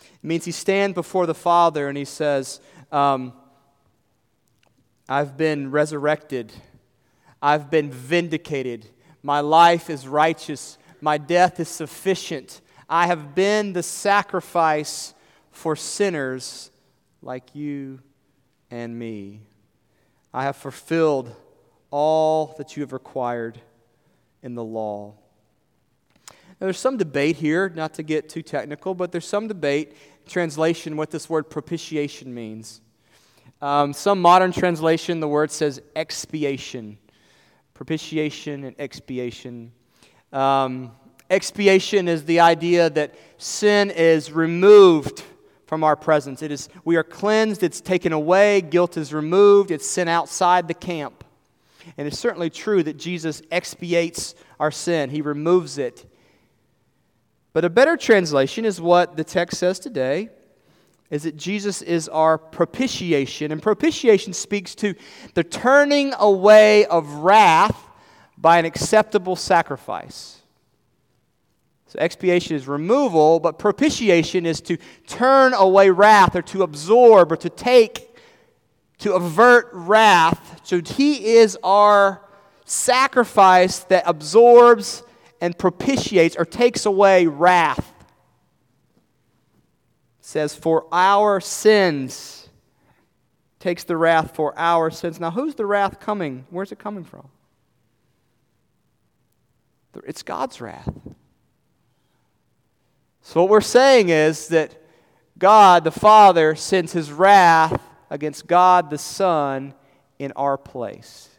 It 0.02 0.26
means 0.26 0.44
he 0.44 0.50
stands 0.50 0.92
before 0.92 1.26
the 1.26 1.34
Father 1.34 1.86
and 1.86 1.96
he 1.96 2.04
says, 2.04 2.60
um, 2.90 3.32
I've 5.08 5.36
been 5.36 5.70
resurrected, 5.70 6.52
I've 7.40 7.70
been 7.70 7.90
vindicated, 7.90 8.86
my 9.22 9.40
life 9.40 9.90
is 9.90 10.08
righteous, 10.08 10.78
my 11.00 11.18
death 11.18 11.60
is 11.60 11.68
sufficient. 11.68 12.60
I 12.88 13.06
have 13.06 13.34
been 13.34 13.72
the 13.74 13.82
sacrifice 13.82 15.14
for 15.50 15.76
sinners 15.76 16.70
like 17.22 17.54
you 17.54 18.00
and 18.70 18.98
me. 18.98 19.42
I 20.32 20.44
have 20.44 20.56
fulfilled 20.56 21.34
all 21.90 22.54
that 22.58 22.76
you 22.76 22.82
have 22.82 22.92
required 22.92 23.60
in 24.42 24.54
the 24.54 24.64
law. 24.64 25.14
Now, 26.28 26.66
there's 26.66 26.78
some 26.78 26.96
debate 26.96 27.36
here, 27.36 27.68
not 27.68 27.94
to 27.94 28.02
get 28.02 28.28
too 28.28 28.42
technical, 28.42 28.94
but 28.94 29.12
there's 29.12 29.26
some 29.26 29.46
debate, 29.46 29.96
translation, 30.26 30.96
what 30.96 31.10
this 31.10 31.30
word 31.30 31.48
propitiation 31.50 32.34
means. 32.34 32.80
Um, 33.60 33.92
some 33.92 34.20
modern 34.20 34.52
translation, 34.52 35.20
the 35.20 35.28
word 35.28 35.50
says 35.50 35.80
expiation. 35.96 36.98
Propitiation 37.78 38.64
and 38.64 38.74
expiation. 38.80 39.70
Um, 40.32 40.90
expiation 41.30 42.08
is 42.08 42.24
the 42.24 42.40
idea 42.40 42.90
that 42.90 43.14
sin 43.36 43.92
is 43.92 44.32
removed 44.32 45.22
from 45.64 45.84
our 45.84 45.94
presence. 45.94 46.42
It 46.42 46.50
is, 46.50 46.68
we 46.84 46.96
are 46.96 47.04
cleansed, 47.04 47.62
it's 47.62 47.80
taken 47.80 48.12
away, 48.12 48.62
guilt 48.62 48.96
is 48.96 49.14
removed, 49.14 49.70
it's 49.70 49.88
sent 49.88 50.10
outside 50.10 50.66
the 50.66 50.74
camp. 50.74 51.22
And 51.96 52.08
it's 52.08 52.18
certainly 52.18 52.50
true 52.50 52.82
that 52.82 52.96
Jesus 52.96 53.42
expiates 53.52 54.34
our 54.58 54.72
sin, 54.72 55.10
He 55.10 55.22
removes 55.22 55.78
it. 55.78 56.04
But 57.52 57.64
a 57.64 57.70
better 57.70 57.96
translation 57.96 58.64
is 58.64 58.80
what 58.80 59.16
the 59.16 59.22
text 59.22 59.56
says 59.56 59.78
today 59.78 60.30
is 61.10 61.22
that 61.22 61.36
Jesus 61.36 61.80
is 61.82 62.08
our 62.08 62.36
propitiation. 62.36 63.50
And 63.50 63.62
propitiation 63.62 64.32
speaks 64.32 64.74
to 64.76 64.94
the 65.34 65.44
turning 65.44 66.12
away 66.18 66.84
of 66.86 67.08
wrath 67.14 67.86
by 68.36 68.58
an 68.58 68.64
acceptable 68.64 69.36
sacrifice. 69.36 70.42
So 71.86 71.98
expiation 71.98 72.54
is 72.54 72.68
removal, 72.68 73.40
but 73.40 73.58
propitiation 73.58 74.44
is 74.44 74.60
to 74.62 74.76
turn 75.06 75.54
away 75.54 75.88
wrath 75.88 76.36
or 76.36 76.42
to 76.42 76.62
absorb 76.62 77.32
or 77.32 77.36
to 77.36 77.48
take, 77.48 78.14
to 78.98 79.14
avert 79.14 79.70
wrath. 79.72 80.60
So 80.64 80.82
he 80.82 81.36
is 81.36 81.56
our 81.64 82.20
sacrifice 82.66 83.78
that 83.84 84.02
absorbs 84.06 85.02
and 85.40 85.56
propitiates 85.56 86.36
or 86.36 86.44
takes 86.44 86.84
away 86.84 87.26
wrath. 87.26 87.94
Says, 90.28 90.54
For 90.54 90.84
our 90.92 91.40
sins, 91.40 92.50
takes 93.58 93.84
the 93.84 93.96
wrath 93.96 94.34
for 94.34 94.52
our 94.58 94.90
sins. 94.90 95.18
Now, 95.18 95.30
who's 95.30 95.54
the 95.54 95.64
wrath 95.64 96.00
coming? 96.00 96.44
Where's 96.50 96.70
it 96.70 96.78
coming 96.78 97.02
from? 97.02 97.30
It's 100.06 100.22
God's 100.22 100.60
wrath. 100.60 100.92
So, 103.22 103.40
what 103.40 103.48
we're 103.48 103.62
saying 103.62 104.10
is 104.10 104.48
that 104.48 104.76
God, 105.38 105.84
the 105.84 105.90
Father, 105.90 106.54
sends 106.54 106.92
his 106.92 107.10
wrath 107.10 107.80
against 108.10 108.46
God 108.46 108.90
the 108.90 108.98
Son 108.98 109.72
in 110.18 110.32
our 110.32 110.58
place. 110.58 111.30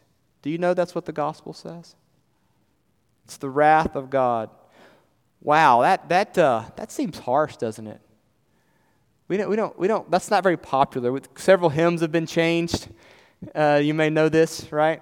Do 0.42 0.50
you 0.50 0.58
know 0.58 0.74
that's 0.74 0.96
what 0.96 1.04
the 1.04 1.12
gospel 1.12 1.52
says? 1.52 1.94
It's 3.24 3.36
the 3.36 3.50
wrath 3.50 3.94
of 3.94 4.10
God. 4.10 4.50
Wow, 5.40 5.82
that, 5.82 6.08
that, 6.08 6.36
uh, 6.36 6.64
that 6.74 6.90
seems 6.90 7.20
harsh, 7.20 7.56
doesn't 7.56 7.86
it? 7.86 8.00
We 9.30 9.36
don't, 9.36 9.48
we 9.48 9.54
don't, 9.54 9.78
we 9.78 9.86
don't, 9.86 10.10
that's 10.10 10.28
not 10.28 10.42
very 10.42 10.56
popular. 10.56 11.20
Several 11.36 11.70
hymns 11.70 12.00
have 12.00 12.10
been 12.10 12.26
changed. 12.26 12.88
Uh, 13.54 13.80
you 13.80 13.94
may 13.94 14.10
know 14.10 14.28
this, 14.28 14.72
right? 14.72 15.00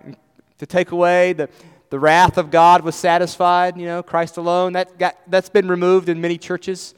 To 0.59 0.67
take 0.67 0.91
away 0.91 1.33
the, 1.33 1.49
the 1.89 1.99
wrath 1.99 2.37
of 2.37 2.51
God 2.51 2.83
was 2.83 2.95
satisfied, 2.95 3.79
you 3.79 3.87
know, 3.87 4.03
Christ 4.03 4.37
alone. 4.37 4.75
That 4.75 4.99
got, 4.99 5.17
that's 5.29 5.49
been 5.49 5.67
removed 5.67 6.11
in 6.11 6.21
many 6.21 6.37
churches. 6.37 6.95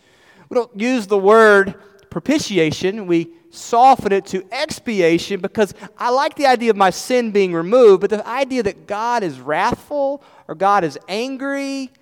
We 0.48 0.56
don't 0.56 0.76
use 0.76 1.06
the 1.06 1.18
word 1.18 1.76
propitiation. 2.10 3.06
We 3.06 3.30
soften 3.50 4.10
it 4.10 4.26
to 4.26 4.44
expiation 4.50 5.38
because 5.38 5.72
I 5.96 6.10
like 6.10 6.34
the 6.34 6.46
idea 6.46 6.70
of 6.70 6.76
my 6.76 6.90
sin 6.90 7.30
being 7.30 7.52
removed, 7.52 8.00
but 8.00 8.10
the 8.10 8.26
idea 8.26 8.64
that 8.64 8.88
God 8.88 9.22
is 9.22 9.38
wrathful 9.38 10.24
or 10.48 10.56
God 10.56 10.82
is 10.82 10.98
angry, 11.06 11.92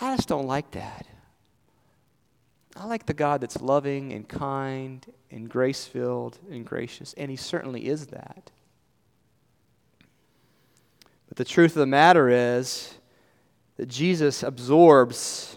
I 0.00 0.16
just 0.16 0.26
don't 0.26 0.48
like 0.48 0.72
that. 0.72 1.06
I 2.76 2.86
like 2.86 3.06
the 3.06 3.14
God 3.14 3.40
that's 3.40 3.60
loving 3.60 4.12
and 4.12 4.26
kind 4.26 5.04
and 5.30 5.48
grace 5.48 5.84
filled 5.84 6.38
and 6.50 6.64
gracious, 6.64 7.14
and 7.14 7.30
He 7.30 7.36
certainly 7.36 7.86
is 7.86 8.06
that. 8.06 8.50
But 11.28 11.36
the 11.36 11.44
truth 11.44 11.72
of 11.72 11.80
the 11.80 11.86
matter 11.86 12.28
is 12.28 12.94
that 13.76 13.86
Jesus 13.86 14.42
absorbs 14.42 15.56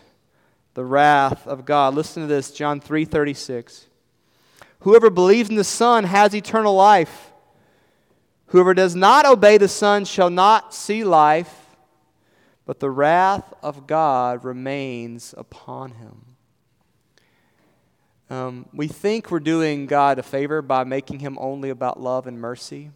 the 0.73 0.85
wrath 0.85 1.47
of 1.47 1.65
God. 1.65 1.93
Listen 1.93 2.23
to 2.23 2.27
this, 2.27 2.51
John 2.51 2.79
3:36. 2.79 3.87
Whoever 4.79 5.09
believes 5.09 5.49
in 5.49 5.55
the 5.55 5.63
Son 5.63 6.03
has 6.03 6.35
eternal 6.35 6.75
life. 6.75 7.31
Whoever 8.47 8.73
does 8.73 8.95
not 8.95 9.25
obey 9.25 9.57
the 9.57 9.67
Son 9.67 10.05
shall 10.05 10.29
not 10.29 10.73
see 10.73 11.03
life, 11.03 11.75
but 12.65 12.79
the 12.79 12.91
wrath 12.91 13.53
of 13.63 13.87
God 13.87 14.43
remains 14.43 15.33
upon 15.37 15.93
him. 15.93 16.34
Um, 18.29 18.65
we 18.73 18.87
think 18.87 19.29
we're 19.29 19.39
doing 19.39 19.85
God 19.85 20.17
a 20.17 20.23
favor 20.23 20.61
by 20.61 20.83
making 20.83 21.19
him 21.19 21.37
only 21.39 21.69
about 21.69 21.99
love 21.99 22.25
and 22.25 22.39
mercy. 22.39 22.89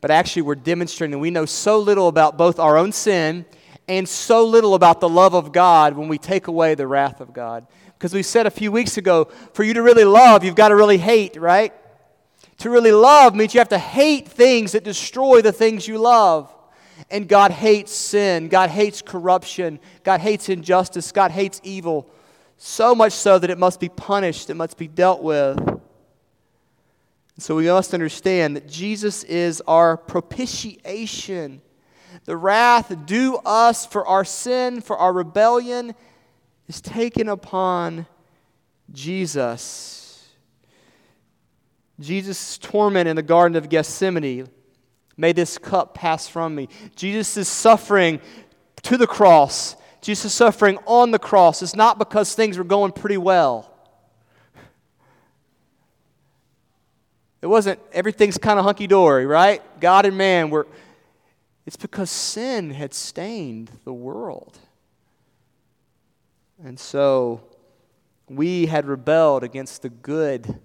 But 0.00 0.10
actually, 0.10 0.42
we're 0.42 0.54
demonstrating 0.54 1.18
we 1.18 1.30
know 1.30 1.46
so 1.46 1.78
little 1.78 2.08
about 2.08 2.36
both 2.36 2.58
our 2.58 2.76
own 2.76 2.92
sin 2.92 3.44
and 3.88 4.08
so 4.08 4.44
little 4.44 4.74
about 4.74 5.00
the 5.00 5.08
love 5.08 5.34
of 5.34 5.52
God 5.52 5.96
when 5.96 6.08
we 6.08 6.18
take 6.18 6.46
away 6.46 6.74
the 6.74 6.86
wrath 6.86 7.20
of 7.20 7.32
God. 7.32 7.66
Because 7.98 8.14
we 8.14 8.22
said 8.22 8.46
a 8.46 8.50
few 8.50 8.70
weeks 8.70 8.96
ago, 8.96 9.26
for 9.52 9.64
you 9.64 9.74
to 9.74 9.82
really 9.82 10.04
love, 10.04 10.44
you've 10.44 10.54
got 10.54 10.68
to 10.68 10.76
really 10.76 10.98
hate, 10.98 11.36
right? 11.36 11.72
To 12.58 12.70
really 12.70 12.92
love 12.92 13.34
means 13.34 13.54
you 13.54 13.60
have 13.60 13.68
to 13.70 13.78
hate 13.78 14.28
things 14.28 14.72
that 14.72 14.84
destroy 14.84 15.42
the 15.42 15.52
things 15.52 15.86
you 15.86 15.98
love. 15.98 16.54
And 17.10 17.28
God 17.28 17.50
hates 17.50 17.92
sin. 17.92 18.48
God 18.48 18.70
hates 18.70 19.02
corruption. 19.02 19.80
God 20.04 20.20
hates 20.20 20.48
injustice. 20.48 21.10
God 21.10 21.32
hates 21.32 21.60
evil. 21.64 22.08
So 22.64 22.94
much 22.94 23.12
so 23.12 23.40
that 23.40 23.50
it 23.50 23.58
must 23.58 23.80
be 23.80 23.88
punished, 23.88 24.48
it 24.48 24.54
must 24.54 24.78
be 24.78 24.86
dealt 24.86 25.20
with. 25.20 25.58
So 27.36 27.56
we 27.56 27.66
must 27.66 27.92
understand 27.92 28.54
that 28.54 28.68
Jesus 28.68 29.24
is 29.24 29.60
our 29.66 29.96
propitiation. 29.96 31.60
The 32.24 32.36
wrath 32.36 32.94
due 33.04 33.36
us 33.44 33.84
for 33.84 34.06
our 34.06 34.24
sin, 34.24 34.80
for 34.80 34.96
our 34.96 35.12
rebellion, 35.12 35.92
is 36.68 36.80
taken 36.80 37.28
upon 37.28 38.06
Jesus. 38.92 40.28
Jesus' 41.98 42.58
torment 42.58 43.08
in 43.08 43.16
the 43.16 43.22
Garden 43.24 43.56
of 43.56 43.68
Gethsemane 43.68 44.46
May 45.16 45.32
this 45.32 45.58
cup 45.58 45.94
pass 45.94 46.28
from 46.28 46.54
me. 46.54 46.68
Jesus' 46.94 47.48
suffering 47.48 48.20
to 48.82 48.96
the 48.96 49.08
cross, 49.08 49.74
Jesus' 50.02 50.34
suffering 50.34 50.78
on 50.84 51.10
the 51.10 51.18
cross 51.18 51.62
is 51.62 51.74
not 51.74 51.98
because 51.98 52.34
things 52.34 52.58
were 52.58 52.64
going 52.64 52.92
pretty 52.92 53.16
well. 53.16 53.70
It 57.40 57.46
wasn't 57.46 57.80
everything's 57.92 58.36
kind 58.36 58.58
of 58.58 58.66
hunky 58.66 58.86
dory, 58.86 59.24
right? 59.24 59.62
God 59.80 60.04
and 60.04 60.16
man 60.18 60.50
were. 60.50 60.66
It's 61.64 61.76
because 61.76 62.10
sin 62.10 62.70
had 62.70 62.92
stained 62.92 63.70
the 63.84 63.92
world. 63.92 64.58
And 66.62 66.78
so 66.78 67.40
we 68.28 68.66
had 68.66 68.84
rebelled 68.86 69.42
against 69.42 69.82
the 69.82 69.88
good, 69.88 70.60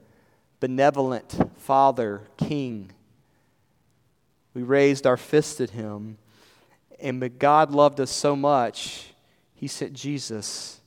benevolent 0.60 1.40
Father, 1.58 2.24
King 2.36 2.92
we 4.58 4.64
raised 4.64 5.06
our 5.06 5.18
fist 5.18 5.62
at 5.62 5.70
him. 5.70 6.18
And 7.00 7.38
God 7.38 7.70
loved 7.70 8.00
us 8.00 8.10
so 8.10 8.36
much, 8.36 9.14
he 9.58 9.68
sent 9.68 9.94
Jesus 9.94 10.80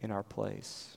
in 0.00 0.10
our 0.10 0.24
place. 0.24 0.96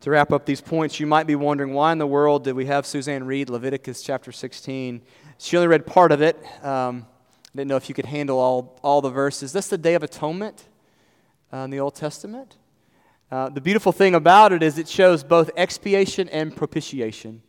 To 0.00 0.10
wrap 0.10 0.32
up 0.32 0.44
these 0.44 0.60
points, 0.60 1.00
you 1.00 1.06
might 1.06 1.26
be 1.26 1.34
wondering 1.34 1.72
why 1.72 1.92
in 1.92 1.98
the 1.98 2.06
world 2.06 2.44
did 2.44 2.54
we 2.54 2.66
have 2.66 2.84
Suzanne 2.84 3.24
read 3.24 3.48
Leviticus 3.48 4.02
chapter 4.02 4.30
16? 4.30 5.00
She 5.38 5.56
only 5.56 5.68
read 5.68 5.86
part 5.86 6.12
of 6.12 6.20
it. 6.20 6.36
Um, 6.62 7.06
didn't 7.56 7.68
know 7.68 7.76
if 7.76 7.88
you 7.88 7.94
could 7.94 8.04
handle 8.04 8.38
all, 8.38 8.78
all 8.82 9.00
the 9.00 9.08
verses. 9.08 9.52
That's 9.52 9.68
the 9.68 9.78
Day 9.78 9.94
of 9.94 10.02
Atonement 10.02 10.68
uh, 11.52 11.58
in 11.58 11.70
the 11.70 11.80
Old 11.80 11.94
Testament. 11.94 12.56
Uh, 13.30 13.48
the 13.48 13.60
beautiful 13.62 13.92
thing 13.92 14.14
about 14.14 14.52
it 14.52 14.62
is 14.62 14.76
it 14.76 14.88
shows 14.88 15.24
both 15.24 15.50
expiation 15.56 16.28
and 16.28 16.54
propitiation 16.54 17.40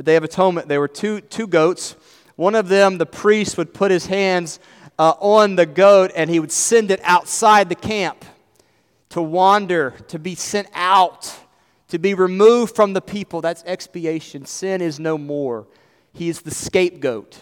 the 0.00 0.04
Day 0.04 0.16
of 0.16 0.24
Atonement, 0.24 0.66
there 0.66 0.80
were 0.80 0.88
two, 0.88 1.20
two 1.20 1.46
goats. 1.46 1.94
One 2.36 2.54
of 2.54 2.68
them, 2.70 2.96
the 2.96 3.04
priest 3.04 3.58
would 3.58 3.74
put 3.74 3.90
his 3.90 4.06
hands 4.06 4.58
uh, 5.00 5.14
on 5.18 5.56
the 5.56 5.64
goat 5.64 6.12
and 6.14 6.28
he 6.28 6.38
would 6.38 6.52
send 6.52 6.90
it 6.90 7.00
outside 7.04 7.70
the 7.70 7.74
camp 7.74 8.22
to 9.08 9.22
wander, 9.22 9.92
to 10.08 10.18
be 10.18 10.34
sent 10.34 10.68
out, 10.74 11.34
to 11.88 11.98
be 11.98 12.12
removed 12.12 12.76
from 12.76 12.92
the 12.92 13.00
people. 13.00 13.40
That's 13.40 13.64
expiation. 13.64 14.44
Sin 14.44 14.82
is 14.82 15.00
no 15.00 15.16
more. 15.16 15.66
He 16.12 16.28
is 16.28 16.42
the 16.42 16.50
scapegoat. 16.50 17.40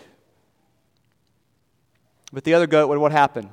But 2.33 2.45
the 2.45 2.55
other 2.55 2.69
goat, 2.69 2.87
what 2.87 3.01
would 3.01 3.11
happen? 3.11 3.51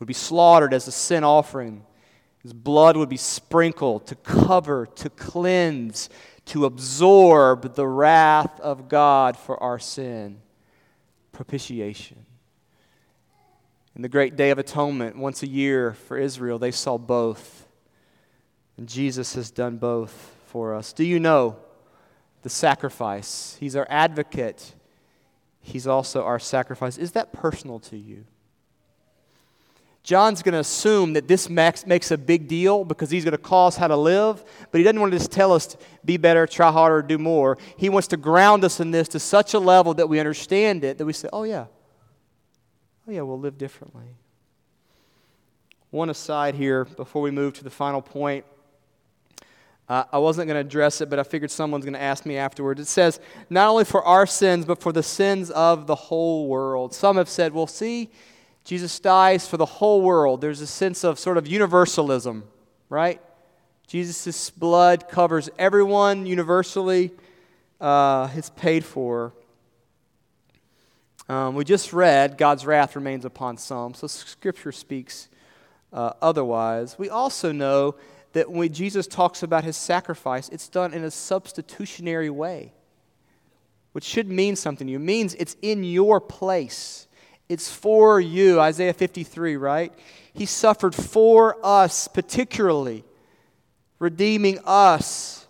Would 0.00 0.08
be 0.08 0.12
slaughtered 0.12 0.74
as 0.74 0.88
a 0.88 0.92
sin 0.92 1.22
offering. 1.22 1.84
His 2.42 2.52
blood 2.52 2.96
would 2.96 3.08
be 3.08 3.16
sprinkled 3.16 4.08
to 4.08 4.16
cover, 4.16 4.86
to 4.86 5.08
cleanse, 5.08 6.10
to 6.46 6.64
absorb 6.64 7.76
the 7.76 7.86
wrath 7.86 8.58
of 8.58 8.88
God 8.88 9.36
for 9.36 9.62
our 9.62 9.78
sin. 9.78 10.40
Propitiation. 11.38 12.26
In 13.94 14.02
the 14.02 14.08
great 14.08 14.34
day 14.34 14.50
of 14.50 14.58
atonement, 14.58 15.16
once 15.16 15.44
a 15.44 15.46
year 15.46 15.92
for 15.92 16.18
Israel, 16.18 16.58
they 16.58 16.72
saw 16.72 16.98
both. 16.98 17.68
And 18.76 18.88
Jesus 18.88 19.36
has 19.36 19.52
done 19.52 19.76
both 19.76 20.34
for 20.46 20.74
us. 20.74 20.92
Do 20.92 21.04
you 21.04 21.20
know 21.20 21.56
the 22.42 22.48
sacrifice? 22.48 23.56
He's 23.60 23.76
our 23.76 23.86
advocate, 23.88 24.74
He's 25.60 25.86
also 25.86 26.24
our 26.24 26.40
sacrifice. 26.40 26.98
Is 26.98 27.12
that 27.12 27.32
personal 27.32 27.78
to 27.78 27.96
you? 27.96 28.24
John's 30.08 30.42
going 30.42 30.54
to 30.54 30.60
assume 30.60 31.12
that 31.12 31.28
this 31.28 31.50
makes 31.50 32.10
a 32.10 32.16
big 32.16 32.48
deal 32.48 32.82
because 32.82 33.10
he's 33.10 33.24
going 33.24 33.32
to 33.32 33.36
call 33.36 33.68
us 33.68 33.76
how 33.76 33.88
to 33.88 33.94
live, 33.94 34.42
but 34.70 34.78
he 34.78 34.82
doesn't 34.82 34.98
want 34.98 35.12
to 35.12 35.18
just 35.18 35.30
tell 35.30 35.52
us 35.52 35.66
to 35.66 35.78
be 36.02 36.16
better, 36.16 36.46
try 36.46 36.72
harder, 36.72 37.02
do 37.02 37.18
more. 37.18 37.58
He 37.76 37.90
wants 37.90 38.08
to 38.08 38.16
ground 38.16 38.64
us 38.64 38.80
in 38.80 38.90
this 38.90 39.08
to 39.08 39.20
such 39.20 39.52
a 39.52 39.58
level 39.58 39.92
that 39.92 40.08
we 40.08 40.18
understand 40.18 40.82
it 40.82 40.96
that 40.96 41.04
we 41.04 41.12
say, 41.12 41.28
oh, 41.30 41.42
yeah, 41.42 41.66
oh, 43.06 43.12
yeah, 43.12 43.20
we'll 43.20 43.38
live 43.38 43.58
differently. 43.58 44.06
One 45.90 46.08
aside 46.08 46.54
here 46.54 46.86
before 46.86 47.20
we 47.20 47.30
move 47.30 47.52
to 47.58 47.64
the 47.64 47.68
final 47.68 48.00
point. 48.00 48.46
Uh, 49.90 50.04
I 50.10 50.16
wasn't 50.16 50.48
going 50.48 50.56
to 50.56 50.66
address 50.66 51.02
it, 51.02 51.10
but 51.10 51.18
I 51.18 51.22
figured 51.22 51.50
someone's 51.50 51.84
going 51.84 51.92
to 51.92 52.00
ask 52.00 52.24
me 52.24 52.38
afterwards. 52.38 52.80
It 52.80 52.86
says, 52.86 53.20
not 53.50 53.68
only 53.68 53.84
for 53.84 54.02
our 54.06 54.24
sins, 54.24 54.64
but 54.64 54.80
for 54.80 54.90
the 54.90 55.02
sins 55.02 55.50
of 55.50 55.86
the 55.86 55.94
whole 55.94 56.48
world. 56.48 56.94
Some 56.94 57.18
have 57.18 57.28
said, 57.28 57.52
well, 57.52 57.66
see, 57.66 58.10
Jesus 58.68 59.00
dies 59.00 59.48
for 59.48 59.56
the 59.56 59.64
whole 59.64 60.02
world. 60.02 60.42
There's 60.42 60.60
a 60.60 60.66
sense 60.66 61.02
of 61.02 61.18
sort 61.18 61.38
of 61.38 61.46
universalism, 61.48 62.44
right? 62.90 63.18
Jesus' 63.86 64.50
blood 64.50 65.08
covers 65.08 65.48
everyone 65.58 66.26
universally, 66.26 67.12
uh, 67.80 68.28
it's 68.34 68.50
paid 68.50 68.84
for. 68.84 69.32
Um, 71.30 71.54
we 71.54 71.64
just 71.64 71.94
read, 71.94 72.36
God's 72.36 72.66
wrath 72.66 72.94
remains 72.94 73.24
upon 73.24 73.56
some, 73.56 73.94
so 73.94 74.06
Scripture 74.06 74.72
speaks 74.72 75.30
uh, 75.90 76.12
otherwise. 76.20 76.98
We 76.98 77.08
also 77.08 77.52
know 77.52 77.94
that 78.34 78.50
when 78.50 78.70
Jesus 78.74 79.06
talks 79.06 79.42
about 79.42 79.64
his 79.64 79.78
sacrifice, 79.78 80.50
it's 80.50 80.68
done 80.68 80.92
in 80.92 81.04
a 81.04 81.10
substitutionary 81.10 82.28
way, 82.28 82.74
which 83.92 84.04
should 84.04 84.28
mean 84.28 84.56
something 84.56 84.88
to 84.88 84.90
you. 84.90 84.98
It 84.98 85.04
means 85.04 85.32
it's 85.36 85.56
in 85.62 85.84
your 85.84 86.20
place. 86.20 87.06
It's 87.48 87.70
for 87.70 88.20
you. 88.20 88.60
Isaiah 88.60 88.92
53, 88.92 89.56
right? 89.56 89.92
He 90.32 90.46
suffered 90.46 90.94
for 90.94 91.56
us, 91.64 92.06
particularly 92.08 93.04
redeeming 93.98 94.60
us. 94.64 95.46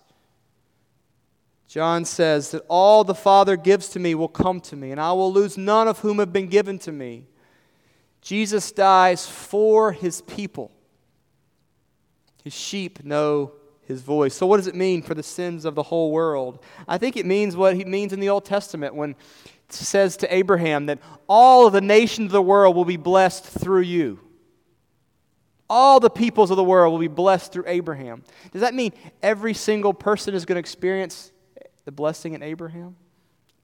John 1.66 2.04
says 2.04 2.50
that 2.52 2.64
all 2.68 3.04
the 3.04 3.14
Father 3.14 3.56
gives 3.56 3.90
to 3.90 3.98
me 3.98 4.14
will 4.14 4.28
come 4.28 4.60
to 4.62 4.76
me, 4.76 4.90
and 4.90 5.00
I 5.00 5.12
will 5.12 5.32
lose 5.32 5.58
none 5.58 5.86
of 5.86 5.98
whom 5.98 6.18
have 6.18 6.32
been 6.32 6.48
given 6.48 6.78
to 6.80 6.92
me. 6.92 7.26
Jesus 8.22 8.72
dies 8.72 9.26
for 9.26 9.92
his 9.92 10.22
people. 10.22 10.72
His 12.42 12.54
sheep 12.54 13.04
know 13.04 13.52
his 13.82 14.00
voice. 14.02 14.34
So, 14.34 14.46
what 14.46 14.56
does 14.56 14.66
it 14.66 14.74
mean 14.74 15.02
for 15.02 15.14
the 15.14 15.22
sins 15.22 15.64
of 15.64 15.74
the 15.74 15.82
whole 15.82 16.10
world? 16.10 16.62
I 16.86 16.96
think 16.98 17.16
it 17.16 17.26
means 17.26 17.56
what 17.56 17.76
he 17.76 17.84
means 17.84 18.12
in 18.12 18.20
the 18.20 18.28
Old 18.30 18.44
Testament 18.44 18.94
when 18.94 19.14
says 19.70 20.16
to 20.18 20.34
Abraham 20.34 20.86
that 20.86 20.98
all 21.28 21.66
of 21.66 21.72
the 21.72 21.80
nations 21.80 22.26
of 22.26 22.32
the 22.32 22.42
world 22.42 22.74
will 22.74 22.84
be 22.84 22.96
blessed 22.96 23.44
through 23.44 23.82
you. 23.82 24.20
All 25.70 26.00
the 26.00 26.10
peoples 26.10 26.50
of 26.50 26.56
the 26.56 26.64
world 26.64 26.92
will 26.92 27.00
be 27.00 27.08
blessed 27.08 27.52
through 27.52 27.64
Abraham. 27.66 28.22
Does 28.52 28.62
that 28.62 28.74
mean 28.74 28.92
every 29.22 29.52
single 29.52 29.92
person 29.92 30.34
is 30.34 30.46
going 30.46 30.56
to 30.56 30.60
experience 30.60 31.30
the 31.84 31.92
blessing 31.92 32.32
in 32.32 32.42
Abraham? 32.42 32.96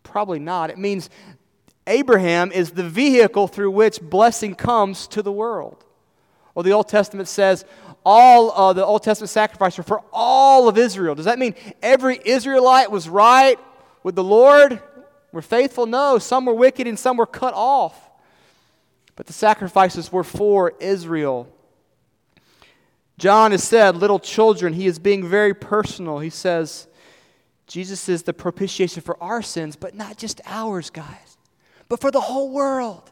Probably 0.03 0.38
not. 0.38 0.69
It 0.69 0.79
means 0.79 1.09
Abraham 1.87 2.53
is 2.53 2.73
the 2.73 2.88
vehicle 2.88 3.49
through 3.49 3.71
which 3.71 4.01
blessing 4.01 4.55
comes 4.55 5.07
to 5.09 5.23
the 5.23 5.33
world. 5.33 5.85
Well, 6.55 6.62
the 6.62 6.73
Old 6.73 6.88
Testament 6.88 7.29
says 7.29 7.64
all 8.05 8.53
uh, 8.53 8.73
the 8.75 8.85
Old 8.85 9.03
Testament 9.03 9.31
sacrifices 9.31 9.79
were 9.79 9.85
for 9.85 10.03
all 10.12 10.69
of 10.69 10.77
Israel. 10.77 11.14
Does 11.14 11.25
that 11.25 11.38
mean 11.38 11.55
every 11.83 12.21
Israelite 12.25 12.90
was 12.90 13.09
right 13.09 13.59
with 14.03 14.14
the 14.14 14.25
Lord? 14.25 14.81
Were 15.35 15.42
faithful? 15.42 15.87
No. 15.87 16.18
Some 16.18 16.47
were 16.47 16.55
wicked 16.55 16.87
and 16.87 16.97
some 16.97 17.16
were 17.16 17.27
cut 17.27 17.55
off. 17.55 18.09
But 19.16 19.27
the 19.27 19.33
sacrifices 19.33 20.12
were 20.12 20.23
for 20.23 20.75
Israel. 20.79 21.49
John 23.18 23.51
has 23.51 23.64
said, 23.64 23.97
little 23.97 24.20
children, 24.20 24.75
he 24.75 24.87
is 24.87 25.01
being 25.01 25.27
very 25.27 25.53
personal. 25.53 26.20
He 26.20 26.31
says, 26.31 26.87
Jesus 27.66 28.09
is 28.09 28.23
the 28.23 28.33
propitiation 28.33 29.03
for 29.03 29.20
our 29.20 29.42
sins, 29.42 29.75
but 29.75 29.97
not 29.97 30.18
just 30.18 30.40
ours, 30.47 30.88
guys, 30.90 31.37
but 31.88 32.01
for 32.01 32.12
the 32.12 32.20
whole 32.20 32.51
world. 32.51 33.11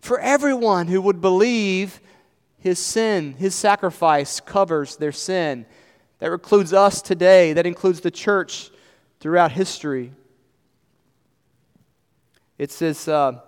For 0.00 0.18
everyone 0.18 0.88
who 0.88 1.00
would 1.02 1.20
believe 1.20 2.00
his 2.58 2.80
sin, 2.80 3.34
his 3.34 3.54
sacrifice 3.54 4.40
covers 4.40 4.96
their 4.96 5.12
sin. 5.12 5.66
That 6.18 6.32
includes 6.32 6.72
us 6.72 7.00
today, 7.00 7.52
that 7.52 7.66
includes 7.66 8.00
the 8.00 8.10
church 8.10 8.70
throughout 9.20 9.52
history. 9.52 10.12
It's 12.58 12.78
this, 12.78 13.08
uh, 13.08 13.40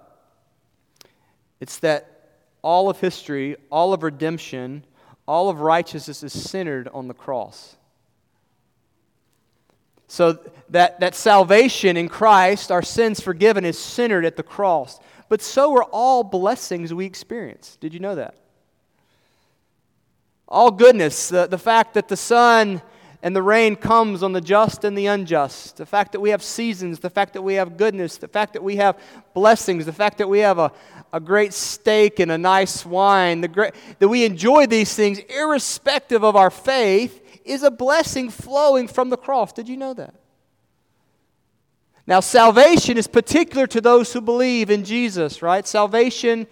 it's 1.61 1.79
that 1.79 2.38
all 2.62 2.90
of 2.90 3.01
history, 3.01 3.57
all 3.71 3.92
of 3.92 4.03
redemption, 4.03 4.85
all 5.27 5.49
of 5.49 5.61
righteousness 5.61 6.23
is 6.23 6.33
centered 6.33 6.88
on 6.88 7.09
the 7.09 7.14
cross. 7.14 7.77
So 10.09 10.38
that, 10.71 11.01
that 11.01 11.14
salvation 11.14 11.97
in 11.97 12.09
Christ, 12.09 12.71
our 12.71 12.83
sins 12.83 13.21
forgiven, 13.21 13.64
is 13.64 13.79
centered 13.79 14.25
at 14.25 14.37
the 14.37 14.42
cross. 14.42 15.01
But 15.29 15.42
so 15.42 15.75
are 15.77 15.85
all 15.85 16.23
blessings 16.23 16.95
we 16.95 17.05
experience. 17.07 17.77
Did 17.81 17.92
you 17.92 18.01
know 18.01 18.14
that? 18.14 18.37
All 20.49 20.71
goodness, 20.71 21.29
the, 21.29 21.47
the 21.47 21.59
fact 21.59 21.95
that 21.95 22.07
the 22.07 22.16
sun 22.16 22.81
and 23.27 23.35
the 23.35 23.43
rain 23.43 23.75
comes 23.75 24.23
on 24.23 24.31
the 24.31 24.41
just 24.41 24.85
and 24.85 24.97
the 24.97 25.07
unjust, 25.07 25.79
the 25.79 25.85
fact 25.85 26.12
that 26.12 26.21
we 26.21 26.31
have 26.31 26.45
seasons, 26.45 27.01
the 27.01 27.11
fact 27.11 27.33
that 27.33 27.43
we 27.43 27.55
have 27.55 27.77
goodness, 27.77 28.19
the 28.19 28.29
fact 28.29 28.53
that 28.53 28.62
we 28.62 28.77
have 28.77 28.97
blessings, 29.35 29.85
the 29.85 29.93
fact 29.93 30.19
that 30.19 30.29
we 30.29 30.39
have 30.39 30.61
a, 30.61 30.71
a 31.12 31.19
great 31.19 31.53
steak 31.53 32.21
and 32.21 32.31
a 32.31 32.39
nice 32.39 32.87
wine, 32.87 33.41
the 33.41 33.49
great, 33.49 33.75
that 33.99 34.07
we 34.07 34.25
enjoy 34.25 34.69
these 34.69 34.95
things 34.95 35.19
irrespective 35.19 36.23
of 36.23 36.37
our 36.37 36.53
faith 36.53 37.41
is 37.45 37.65
a 37.65 37.71
blessing 37.73 38.31
flowing 38.31 38.87
from 38.87 39.11
the 39.11 39.17
cross. 39.17 39.53
Did 39.53 39.69
you 39.69 39.77
know 39.77 39.95
that? 39.95 40.15
Now, 42.07 42.21
salvation 42.21 42.97
is 42.97 43.09
particular 43.09 43.67
to 43.67 43.81
those 43.81 44.12
who 44.12 44.21
believe 44.21 44.71
in 44.71 44.85
Jesus, 44.85 45.43
right? 45.43 45.67
Salvation 45.67 46.47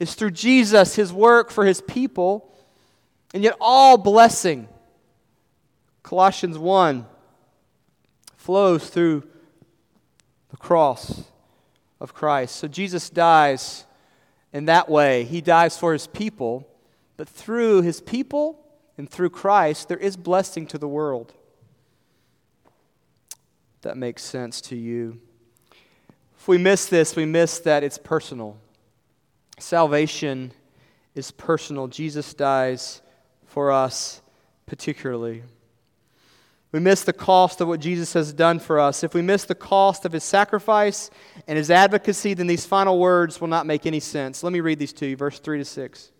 is 0.00 0.14
through 0.14 0.30
Jesus, 0.30 0.94
his 0.94 1.12
work 1.12 1.50
for 1.50 1.66
his 1.66 1.82
people, 1.82 2.50
and 3.34 3.44
yet 3.44 3.54
all 3.60 3.98
blessing, 3.98 4.66
Colossians 6.06 6.56
1, 6.56 7.04
flows 8.36 8.88
through 8.88 9.24
the 10.50 10.56
cross 10.56 11.24
of 12.00 12.14
Christ. 12.14 12.54
So 12.54 12.68
Jesus 12.68 13.10
dies 13.10 13.86
in 14.52 14.66
that 14.66 14.88
way. 14.88 15.24
He 15.24 15.40
dies 15.40 15.76
for 15.76 15.92
his 15.92 16.06
people, 16.06 16.64
but 17.16 17.28
through 17.28 17.82
his 17.82 18.00
people, 18.00 18.64
and 18.96 19.10
through 19.10 19.30
Christ, 19.30 19.88
there 19.88 19.98
is 19.98 20.16
blessing 20.16 20.68
to 20.68 20.78
the 20.78 20.86
world. 20.86 21.34
That 23.80 23.96
makes 23.96 24.22
sense 24.22 24.60
to 24.60 24.76
you. 24.76 25.20
If 26.38 26.46
we 26.46 26.56
miss 26.56 26.86
this, 26.86 27.16
we 27.16 27.24
miss 27.24 27.58
that 27.58 27.82
it's 27.82 27.98
personal. 27.98 28.58
Salvation 29.58 30.52
is 31.16 31.32
personal. 31.32 31.88
Jesus 31.88 32.32
dies 32.32 33.02
for 33.44 33.72
us 33.72 34.22
particularly. 34.66 35.42
We 36.76 36.82
miss 36.82 37.04
the 37.04 37.14
cost 37.14 37.62
of 37.62 37.68
what 37.68 37.80
Jesus 37.80 38.12
has 38.12 38.34
done 38.34 38.58
for 38.58 38.78
us. 38.78 39.02
If 39.02 39.14
we 39.14 39.22
miss 39.22 39.46
the 39.46 39.54
cost 39.54 40.04
of 40.04 40.12
his 40.12 40.22
sacrifice 40.22 41.08
and 41.46 41.56
his 41.56 41.70
advocacy, 41.70 42.34
then 42.34 42.48
these 42.48 42.66
final 42.66 42.98
words 42.98 43.40
will 43.40 43.48
not 43.48 43.64
make 43.64 43.86
any 43.86 43.98
sense. 43.98 44.42
Let 44.42 44.52
me 44.52 44.60
read 44.60 44.78
these 44.78 44.92
to 44.92 45.06
you, 45.06 45.16
verse 45.16 45.38
3 45.38 45.56
to 45.56 45.64
6. 45.64 46.12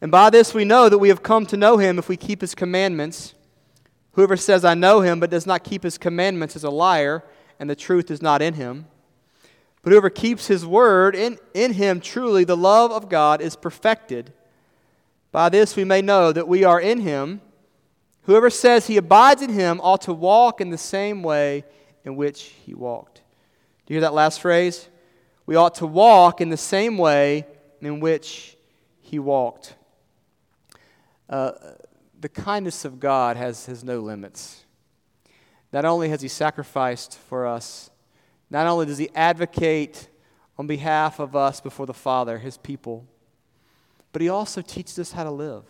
And 0.00 0.12
by 0.12 0.30
this 0.30 0.54
we 0.54 0.64
know 0.64 0.88
that 0.88 0.98
we 0.98 1.08
have 1.08 1.24
come 1.24 1.44
to 1.46 1.56
know 1.56 1.78
him 1.78 1.98
if 1.98 2.08
we 2.08 2.16
keep 2.16 2.40
his 2.40 2.54
commandments. 2.54 3.34
Whoever 4.12 4.36
says, 4.36 4.64
I 4.64 4.74
know 4.74 5.00
him, 5.00 5.18
but 5.18 5.30
does 5.30 5.44
not 5.44 5.64
keep 5.64 5.82
his 5.82 5.98
commandments 5.98 6.54
is 6.54 6.62
a 6.62 6.70
liar, 6.70 7.24
and 7.58 7.68
the 7.68 7.74
truth 7.74 8.12
is 8.12 8.22
not 8.22 8.40
in 8.40 8.54
him. 8.54 8.86
But 9.82 9.90
whoever 9.90 10.08
keeps 10.08 10.46
his 10.46 10.64
word, 10.64 11.16
in, 11.16 11.40
in 11.52 11.72
him 11.72 12.00
truly 12.00 12.44
the 12.44 12.56
love 12.56 12.92
of 12.92 13.08
God 13.08 13.40
is 13.40 13.56
perfected. 13.56 14.32
By 15.32 15.48
this 15.48 15.74
we 15.74 15.82
may 15.82 16.00
know 16.00 16.30
that 16.30 16.46
we 16.46 16.62
are 16.62 16.80
in 16.80 17.00
him. 17.00 17.40
Whoever 18.28 18.50
says 18.50 18.86
he 18.86 18.98
abides 18.98 19.40
in 19.40 19.48
him 19.48 19.80
ought 19.82 20.02
to 20.02 20.12
walk 20.12 20.60
in 20.60 20.68
the 20.68 20.76
same 20.76 21.22
way 21.22 21.64
in 22.04 22.14
which 22.14 22.52
he 22.66 22.74
walked. 22.74 23.22
Do 23.86 23.94
you 23.94 24.00
hear 24.00 24.00
that 24.02 24.12
last 24.12 24.42
phrase? 24.42 24.90
We 25.46 25.56
ought 25.56 25.76
to 25.76 25.86
walk 25.86 26.42
in 26.42 26.50
the 26.50 26.58
same 26.58 26.98
way 26.98 27.46
in 27.80 28.00
which 28.00 28.58
he 29.00 29.18
walked. 29.18 29.76
Uh, 31.26 31.52
the 32.20 32.28
kindness 32.28 32.84
of 32.84 33.00
God 33.00 33.38
has, 33.38 33.64
has 33.64 33.82
no 33.82 34.00
limits. 34.00 34.62
Not 35.72 35.86
only 35.86 36.10
has 36.10 36.20
He 36.20 36.28
sacrificed 36.28 37.16
for 37.30 37.46
us, 37.46 37.88
not 38.50 38.66
only 38.66 38.84
does 38.84 38.98
He 38.98 39.08
advocate 39.14 40.06
on 40.58 40.66
behalf 40.66 41.18
of 41.18 41.34
us 41.34 41.62
before 41.62 41.86
the 41.86 41.94
Father, 41.94 42.36
His 42.36 42.58
people, 42.58 43.06
but 44.12 44.20
He 44.20 44.28
also 44.28 44.60
teaches 44.60 44.98
us 44.98 45.12
how 45.12 45.24
to 45.24 45.30
live. 45.30 45.64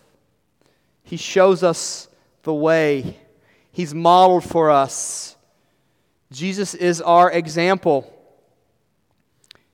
He 1.05 1.16
shows 1.16 1.62
us 1.62 2.09
the 2.49 2.55
way, 2.55 3.19
He's 3.71 3.95
modeled 3.95 4.43
for 4.43 4.71
us. 4.71 5.37
Jesus 6.33 6.75
is 6.75 7.03
our 7.03 7.31
example. 7.31 8.11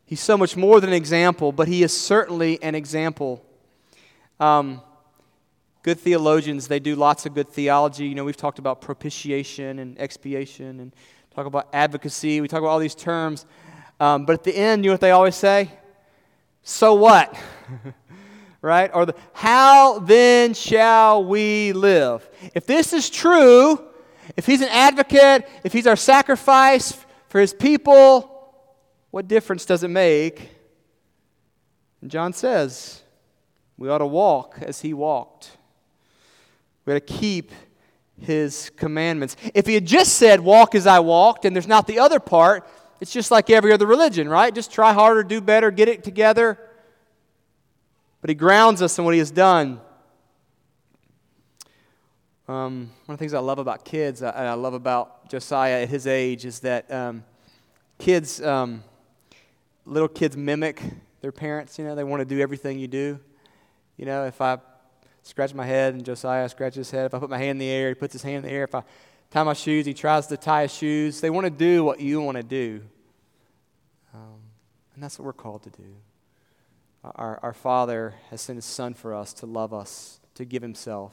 He's 0.04 0.20
so 0.20 0.36
much 0.36 0.56
more 0.56 0.80
than 0.80 0.90
an 0.90 0.96
example, 0.96 1.52
but 1.52 1.68
He 1.68 1.84
is 1.84 1.96
certainly 1.96 2.60
an 2.64 2.74
example. 2.74 3.40
Um, 4.40 4.82
good 5.84 6.00
theologians, 6.00 6.66
they 6.66 6.80
do 6.80 6.96
lots 6.96 7.26
of 7.26 7.34
good 7.34 7.48
theology. 7.48 8.06
You 8.06 8.16
know, 8.16 8.24
we've 8.24 8.36
talked 8.36 8.58
about 8.58 8.80
propitiation 8.80 9.78
and 9.78 9.96
expiation 10.00 10.80
and 10.80 10.92
talk 11.32 11.46
about 11.46 11.68
advocacy. 11.72 12.40
We 12.40 12.48
talk 12.48 12.58
about 12.58 12.70
all 12.70 12.80
these 12.80 12.96
terms. 12.96 13.46
Um, 14.00 14.26
but 14.26 14.32
at 14.32 14.42
the 14.42 14.56
end, 14.56 14.84
you 14.84 14.90
know 14.90 14.94
what 14.94 15.00
they 15.00 15.12
always 15.12 15.36
say? 15.36 15.70
So 16.64 16.94
what? 16.94 17.32
right? 18.64 18.90
Or 18.94 19.04
the, 19.04 19.14
how 19.34 19.98
then 19.98 20.54
shall 20.54 21.24
we 21.24 21.72
live? 21.74 22.28
If 22.54 22.66
this 22.66 22.92
is 22.94 23.10
true, 23.10 23.84
if 24.36 24.46
he's 24.46 24.62
an 24.62 24.68
advocate, 24.70 25.46
if 25.64 25.72
he's 25.72 25.86
our 25.86 25.96
sacrifice 25.96 26.96
for 27.28 27.40
his 27.40 27.52
people, 27.52 28.30
what 29.10 29.28
difference 29.28 29.66
does 29.66 29.82
it 29.84 29.88
make? 29.88 30.48
And 32.00 32.10
John 32.10 32.32
says, 32.32 33.02
we 33.76 33.90
ought 33.90 33.98
to 33.98 34.06
walk 34.06 34.58
as 34.62 34.80
he 34.80 34.94
walked. 34.94 35.58
We 36.86 36.94
ought 36.94 37.06
to 37.06 37.14
keep 37.14 37.52
his 38.18 38.70
commandments. 38.76 39.36
If 39.52 39.66
he 39.66 39.74
had 39.74 39.84
just 39.84 40.14
said, 40.14 40.40
Walk 40.40 40.74
as 40.74 40.86
I 40.86 41.00
walked, 41.00 41.44
and 41.44 41.54
there's 41.54 41.66
not 41.66 41.86
the 41.86 41.98
other 41.98 42.20
part, 42.20 42.66
it's 43.00 43.12
just 43.12 43.30
like 43.30 43.50
every 43.50 43.72
other 43.72 43.86
religion, 43.86 44.28
right? 44.28 44.54
Just 44.54 44.70
try 44.72 44.92
harder, 44.92 45.22
do 45.24 45.40
better, 45.40 45.70
get 45.70 45.88
it 45.88 46.04
together. 46.04 46.58
But 48.24 48.30
he 48.30 48.36
grounds 48.36 48.80
us 48.80 48.98
in 48.98 49.04
what 49.04 49.12
he 49.12 49.18
has 49.18 49.30
done. 49.30 49.82
Um, 52.48 52.90
one 53.04 53.12
of 53.12 53.18
the 53.18 53.22
things 53.22 53.34
I 53.34 53.38
love 53.38 53.58
about 53.58 53.84
kids, 53.84 54.22
and 54.22 54.34
I 54.34 54.54
love 54.54 54.72
about 54.72 55.28
Josiah 55.28 55.82
at 55.82 55.90
his 55.90 56.06
age, 56.06 56.46
is 56.46 56.60
that 56.60 56.90
um, 56.90 57.22
kids, 57.98 58.40
um, 58.40 58.82
little 59.84 60.08
kids 60.08 60.38
mimic 60.38 60.82
their 61.20 61.32
parents. 61.32 61.78
You 61.78 61.84
know, 61.84 61.94
they 61.94 62.02
want 62.02 62.20
to 62.20 62.24
do 62.24 62.40
everything 62.40 62.78
you 62.78 62.88
do. 62.88 63.20
You 63.98 64.06
know, 64.06 64.24
if 64.24 64.40
I 64.40 64.56
scratch 65.22 65.52
my 65.52 65.66
head, 65.66 65.92
and 65.92 66.02
Josiah 66.02 66.48
scratches 66.48 66.76
his 66.76 66.90
head. 66.92 67.04
If 67.04 67.12
I 67.12 67.18
put 67.18 67.28
my 67.28 67.36
hand 67.36 67.50
in 67.50 67.58
the 67.58 67.68
air, 67.68 67.90
he 67.90 67.94
puts 67.94 68.14
his 68.14 68.22
hand 68.22 68.36
in 68.36 68.42
the 68.44 68.52
air. 68.52 68.64
If 68.64 68.74
I 68.74 68.84
tie 69.30 69.42
my 69.42 69.52
shoes, 69.52 69.84
he 69.84 69.92
tries 69.92 70.28
to 70.28 70.38
tie 70.38 70.62
his 70.62 70.72
shoes. 70.72 71.20
They 71.20 71.28
want 71.28 71.44
to 71.44 71.50
do 71.50 71.84
what 71.84 72.00
you 72.00 72.22
want 72.22 72.38
to 72.38 72.42
do. 72.42 72.80
Um, 74.14 74.40
and 74.94 75.02
that's 75.02 75.18
what 75.18 75.26
we're 75.26 75.34
called 75.34 75.64
to 75.64 75.70
do. 75.70 75.94
Our, 77.14 77.38
our 77.42 77.52
Father 77.52 78.14
has 78.30 78.40
sent 78.40 78.56
His 78.56 78.64
Son 78.64 78.94
for 78.94 79.14
us 79.14 79.32
to 79.34 79.46
love 79.46 79.74
us, 79.74 80.20
to 80.34 80.44
give 80.44 80.62
Himself, 80.62 81.12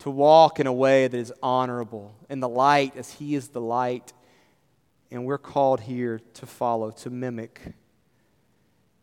to 0.00 0.10
walk 0.10 0.58
in 0.58 0.66
a 0.66 0.72
way 0.72 1.06
that 1.06 1.16
is 1.16 1.32
honorable, 1.42 2.14
in 2.28 2.40
the 2.40 2.48
light 2.48 2.96
as 2.96 3.12
He 3.12 3.34
is 3.34 3.48
the 3.48 3.60
light. 3.60 4.12
And 5.10 5.24
we're 5.24 5.38
called 5.38 5.82
here 5.82 6.20
to 6.34 6.46
follow, 6.46 6.90
to 6.90 7.10
mimic 7.10 7.60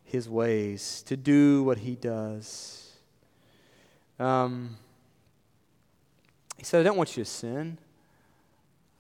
His 0.04 0.28
ways, 0.28 1.04
to 1.08 1.16
do 1.16 1.64
what 1.64 1.78
He 1.78 1.96
does. 1.96 2.92
Um, 4.20 4.78
he 6.62 6.66
said, 6.66 6.82
I 6.82 6.84
don't 6.84 6.98
want 6.98 7.18
you 7.18 7.24
to 7.24 7.30
sin. 7.30 7.80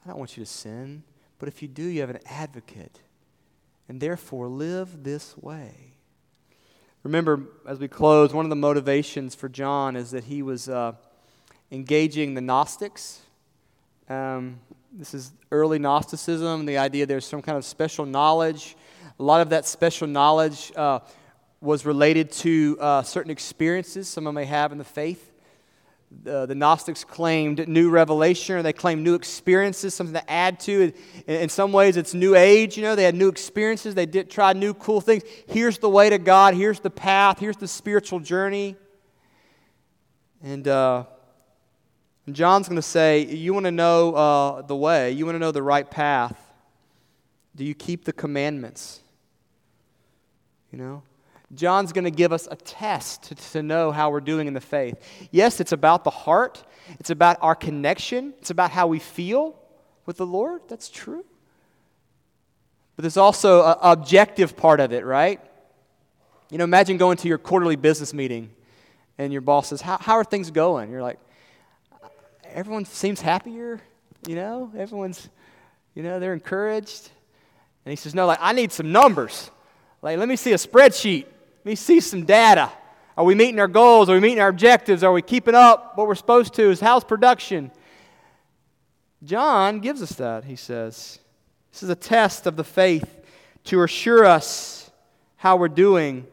I 0.04 0.10
don't 0.10 0.17
want 0.17 0.36
you 0.36 0.43
to 0.43 0.50
sin. 0.50 1.04
But 1.38 1.47
if 1.47 1.62
you 1.62 1.67
do, 1.67 1.84
you 1.84 2.02
have 2.02 2.10
an 2.10 2.19
advocate. 2.26 3.02
And 3.88 4.02
therefore, 4.02 4.47
live 4.47 5.04
this 5.04 5.38
way. 5.38 5.90
Remember, 7.03 7.41
as 7.67 7.79
we 7.79 7.87
close, 7.87 8.31
one 8.31 8.45
of 8.45 8.51
the 8.51 8.55
motivations 8.55 9.33
for 9.33 9.49
John 9.49 9.95
is 9.95 10.11
that 10.11 10.25
he 10.25 10.43
was 10.43 10.69
uh, 10.69 10.93
engaging 11.71 12.35
the 12.35 12.41
Gnostics. 12.41 13.21
Um, 14.07 14.59
this 14.93 15.15
is 15.15 15.31
early 15.51 15.79
Gnosticism, 15.79 16.67
the 16.67 16.77
idea 16.77 17.07
there's 17.07 17.25
some 17.25 17.41
kind 17.41 17.57
of 17.57 17.65
special 17.65 18.05
knowledge. 18.05 18.75
A 19.19 19.23
lot 19.23 19.41
of 19.41 19.49
that 19.49 19.65
special 19.65 20.07
knowledge 20.07 20.71
uh, 20.75 20.99
was 21.59 21.87
related 21.87 22.31
to 22.33 22.77
uh, 22.79 23.01
certain 23.01 23.31
experiences 23.31 24.07
someone 24.07 24.35
may 24.35 24.45
have 24.45 24.71
in 24.71 24.77
the 24.77 24.83
faith 24.83 25.31
the, 26.24 26.45
the 26.45 26.56
Gnostics 26.56 27.04
claimed 27.04 27.67
new 27.67 27.89
revelation, 27.89 28.56
or 28.56 28.62
they 28.62 28.74
claimed 28.74 29.04
new 29.04 29.15
experiences, 29.15 29.93
something 29.93 30.13
to 30.13 30.30
add 30.30 30.60
to. 30.62 30.84
In, 30.84 30.93
in 31.26 31.50
some 31.50 31.71
ways, 31.71 31.97
it's 31.97 32.13
new 32.13 32.36
age. 32.36 32.78
You 32.78 32.84
know, 32.84 32.95
they 32.95 33.04
had 33.04 33.15
new 33.15 33.30
experiences. 33.30 33.95
They 33.95 34.06
did 34.06 34.30
try 34.30 34.54
new 34.54 34.74
cool 34.74 35.02
things. 35.02 35.24
Here's 35.47 35.78
the 35.78 35.89
way 35.89 36.10
to 36.10 36.17
God. 36.17 36.54
Here's 36.54 36.80
the 36.80 36.89
path. 36.89 37.39
Here's 37.39 37.58
the 37.58 37.67
spiritual 37.67 38.19
journey. 38.19 38.76
And 40.43 40.67
uh, 40.67 41.06
John's 42.32 42.67
going 42.67 42.76
to 42.78 42.82
say, 42.82 43.26
you 43.26 43.54
want 43.54 43.65
to 43.65 43.71
know 43.71 44.13
uh, 44.13 44.62
the 44.63 44.76
way. 44.76 45.12
You 45.12 45.26
want 45.26 45.36
to 45.36 45.39
know 45.39 45.52
the 45.52 45.63
right 45.63 45.89
path. 45.89 46.38
Do 47.56 47.63
you 47.63 47.74
keep 47.74 48.06
the 48.06 48.13
commandments? 48.13 49.02
You 50.71 50.78
know, 50.78 51.04
John's 51.53 51.91
going 51.91 52.05
to 52.05 52.11
give 52.11 52.31
us 52.31 52.47
a 52.49 52.55
test 52.55 53.23
to, 53.23 53.35
to, 53.35 53.63
know 53.63 53.91
how 53.91 54.09
we're 54.09 54.21
doing 54.21 54.47
in 54.47 54.53
the 54.53 54.61
faith. 54.61 54.95
Yes, 55.31 55.59
it's 55.59 55.73
about 55.73 56.03
the 56.03 56.09
heart, 56.09 56.63
it's 56.99 57.09
about 57.09 57.37
our 57.41 57.55
connection, 57.55 58.33
it's 58.39 58.49
about 58.49 58.71
how 58.71 58.87
we 58.87 58.99
feel 58.99 59.55
with 60.05 60.17
the 60.17 60.25
Lord. 60.25 60.61
That's 60.69 60.89
true. 60.89 61.25
But 62.95 63.03
there's 63.03 63.17
also 63.17 63.65
an 63.65 63.75
objective 63.81 64.55
part 64.55 64.79
of 64.79 64.93
it, 64.93 65.05
right? 65.05 65.41
You 66.49 66.57
know, 66.57 66.63
imagine 66.63 66.97
going 66.97 67.17
to 67.17 67.27
your 67.27 67.37
quarterly 67.37 67.75
business 67.75 68.13
meeting 68.13 68.51
and 69.17 69.31
your 69.31 69.41
boss 69.41 69.69
says, 69.69 69.81
How, 69.81 69.97
how 69.97 70.13
are 70.13 70.23
things 70.23 70.51
going? 70.51 70.91
You're 70.91 71.01
like, 71.01 71.19
Everyone 72.53 72.83
seems 72.85 73.21
happier, 73.21 73.79
you 74.27 74.35
know? 74.35 74.71
Everyone's, 74.77 75.29
you 75.95 76.03
know, 76.03 76.19
they're 76.19 76.33
encouraged. 76.33 77.09
And 77.85 77.91
he 77.91 77.95
says, 77.95 78.13
No, 78.13 78.25
like, 78.25 78.39
I 78.41 78.53
need 78.53 78.71
some 78.71 78.91
numbers. 78.91 79.51
Like, 80.01 80.17
let 80.17 80.27
me 80.27 80.35
see 80.35 80.53
a 80.53 80.57
spreadsheet. 80.57 81.25
Let 81.63 81.69
me 81.69 81.76
see 81.76 82.00
some 82.00 82.26
data. 82.26 82.71
Are 83.15 83.24
we 83.24 83.36
meeting 83.36 83.60
our 83.60 83.67
goals? 83.67 84.10
Are 84.10 84.13
we 84.13 84.19
meeting 84.19 84.39
our 84.39 84.47
objectives? 84.47 85.04
Are 85.04 85.13
we 85.13 85.21
keeping 85.21 85.54
up 85.54 85.95
what 85.95 86.08
we're 86.08 86.15
supposed 86.15 86.56
to? 86.56 86.71
Is 86.71 86.80
house 86.80 87.04
production? 87.04 87.71
John 89.24 89.80
gives 89.80 90.02
us 90.02 90.13
that, 90.13 90.45
he 90.45 90.56
says. 90.56 91.19
This 91.71 91.84
is 91.84 91.89
a 91.89 91.95
test 91.95 92.47
of 92.47 92.56
the 92.56 92.63
faith 92.63 93.19
to 93.65 93.84
assure 93.84 94.26
us 94.26 94.89
how 95.36 95.56
we're 95.56 95.67
doing. 95.67 96.26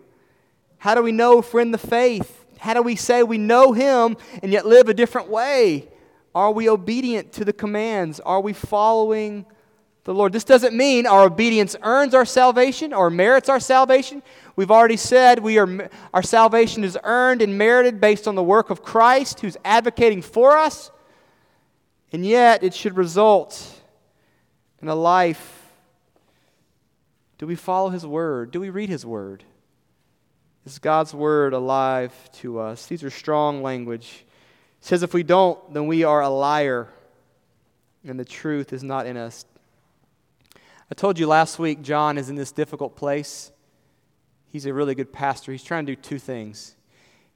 How 0.79 0.95
do 0.95 1.03
we 1.03 1.13
know 1.13 1.41
if 1.41 1.53
we're 1.53 1.61
in 1.61 1.73
the 1.73 1.77
faith? 1.79 2.47
How 2.59 2.73
do 2.73 2.81
we 2.81 2.97
say 2.97 3.23
we 3.23 3.37
know 3.37 3.73
him 3.73 4.17
and 4.43 4.51
yet 4.51 4.65
live 4.65 4.89
a 4.89 4.95
different 4.95 5.29
way? 5.29 5.89
Are 6.35 6.53
we 6.53 6.71
obedient 6.71 7.35
to 7.35 7.45
the 7.45 7.53
commands? 7.53 8.19
Are 8.21 8.41
we 8.41 8.55
following 8.55 9.45
the 10.09 10.15
Lord? 10.15 10.33
This 10.33 10.45
doesn't 10.45 10.75
mean 10.75 11.07
our 11.07 11.25
obedience 11.25 11.77
earns 11.83 12.15
our 12.15 12.25
salvation 12.25 12.95
or 12.95 13.11
merits 13.11 13.51
our 13.51 13.61
salvation. 13.61 14.23
We've 14.57 14.71
already 14.71 14.97
said 14.97 15.39
we 15.39 15.59
are, 15.59 15.91
our 16.15 16.23
salvation 16.23 16.83
is 16.83 16.97
earned 17.05 17.43
and 17.43 17.59
merited 17.59 18.01
based 18.01 18.27
on 18.27 18.35
the 18.35 18.43
work 18.43 18.71
of 18.71 18.83
Christ 18.83 19.41
who's 19.41 19.59
advocating 19.67 20.23
for 20.23 20.57
us. 20.57 20.91
And 22.11 22.25
yet, 22.25 22.65
it 22.65 22.73
should 22.73 22.97
result 22.97 23.83
in 24.81 24.89
a 24.89 24.95
life. 24.95 25.67
Do 27.37 27.47
we 27.47 27.55
follow 27.55 27.91
His 27.91 28.07
Word? 28.07 28.51
Do 28.51 28.61
we 28.61 28.71
read 28.71 28.89
His 28.89 29.05
Word? 29.05 29.45
Is 30.65 30.79
God's 30.79 31.13
Word 31.13 31.53
alive 31.53 32.15
to 32.37 32.61
us? 32.61 32.87
These 32.87 33.05
are 33.05 33.11
strong 33.11 33.63
language. 33.63 34.25
It 34.81 34.87
says 34.87 35.03
if 35.03 35.13
we 35.13 35.23
don't, 35.23 35.75
then 35.75 35.87
we 35.87 36.05
are 36.05 36.23
a 36.23 36.31
liar 36.31 36.89
and 38.07 38.19
the 38.19 38.25
truth 38.25 38.73
is 38.73 38.83
not 38.83 39.07
in 39.07 39.19
us. 39.19 39.45
I 40.91 40.95
told 40.95 41.19
you 41.19 41.27
last 41.27 41.59
week, 41.59 41.83
John 41.83 42.19
is 42.19 42.31
in 42.31 42.37
this 42.37 42.53
difficult 42.53 42.97
place 42.97 43.53
he's 44.51 44.67
a 44.67 44.73
really 44.73 44.95
good 44.95 45.13
pastor. 45.13 45.53
He's 45.53 45.63
trying 45.63 45.87
to 45.87 45.95
do 45.95 46.01
two 46.01 46.19
things. 46.19 46.75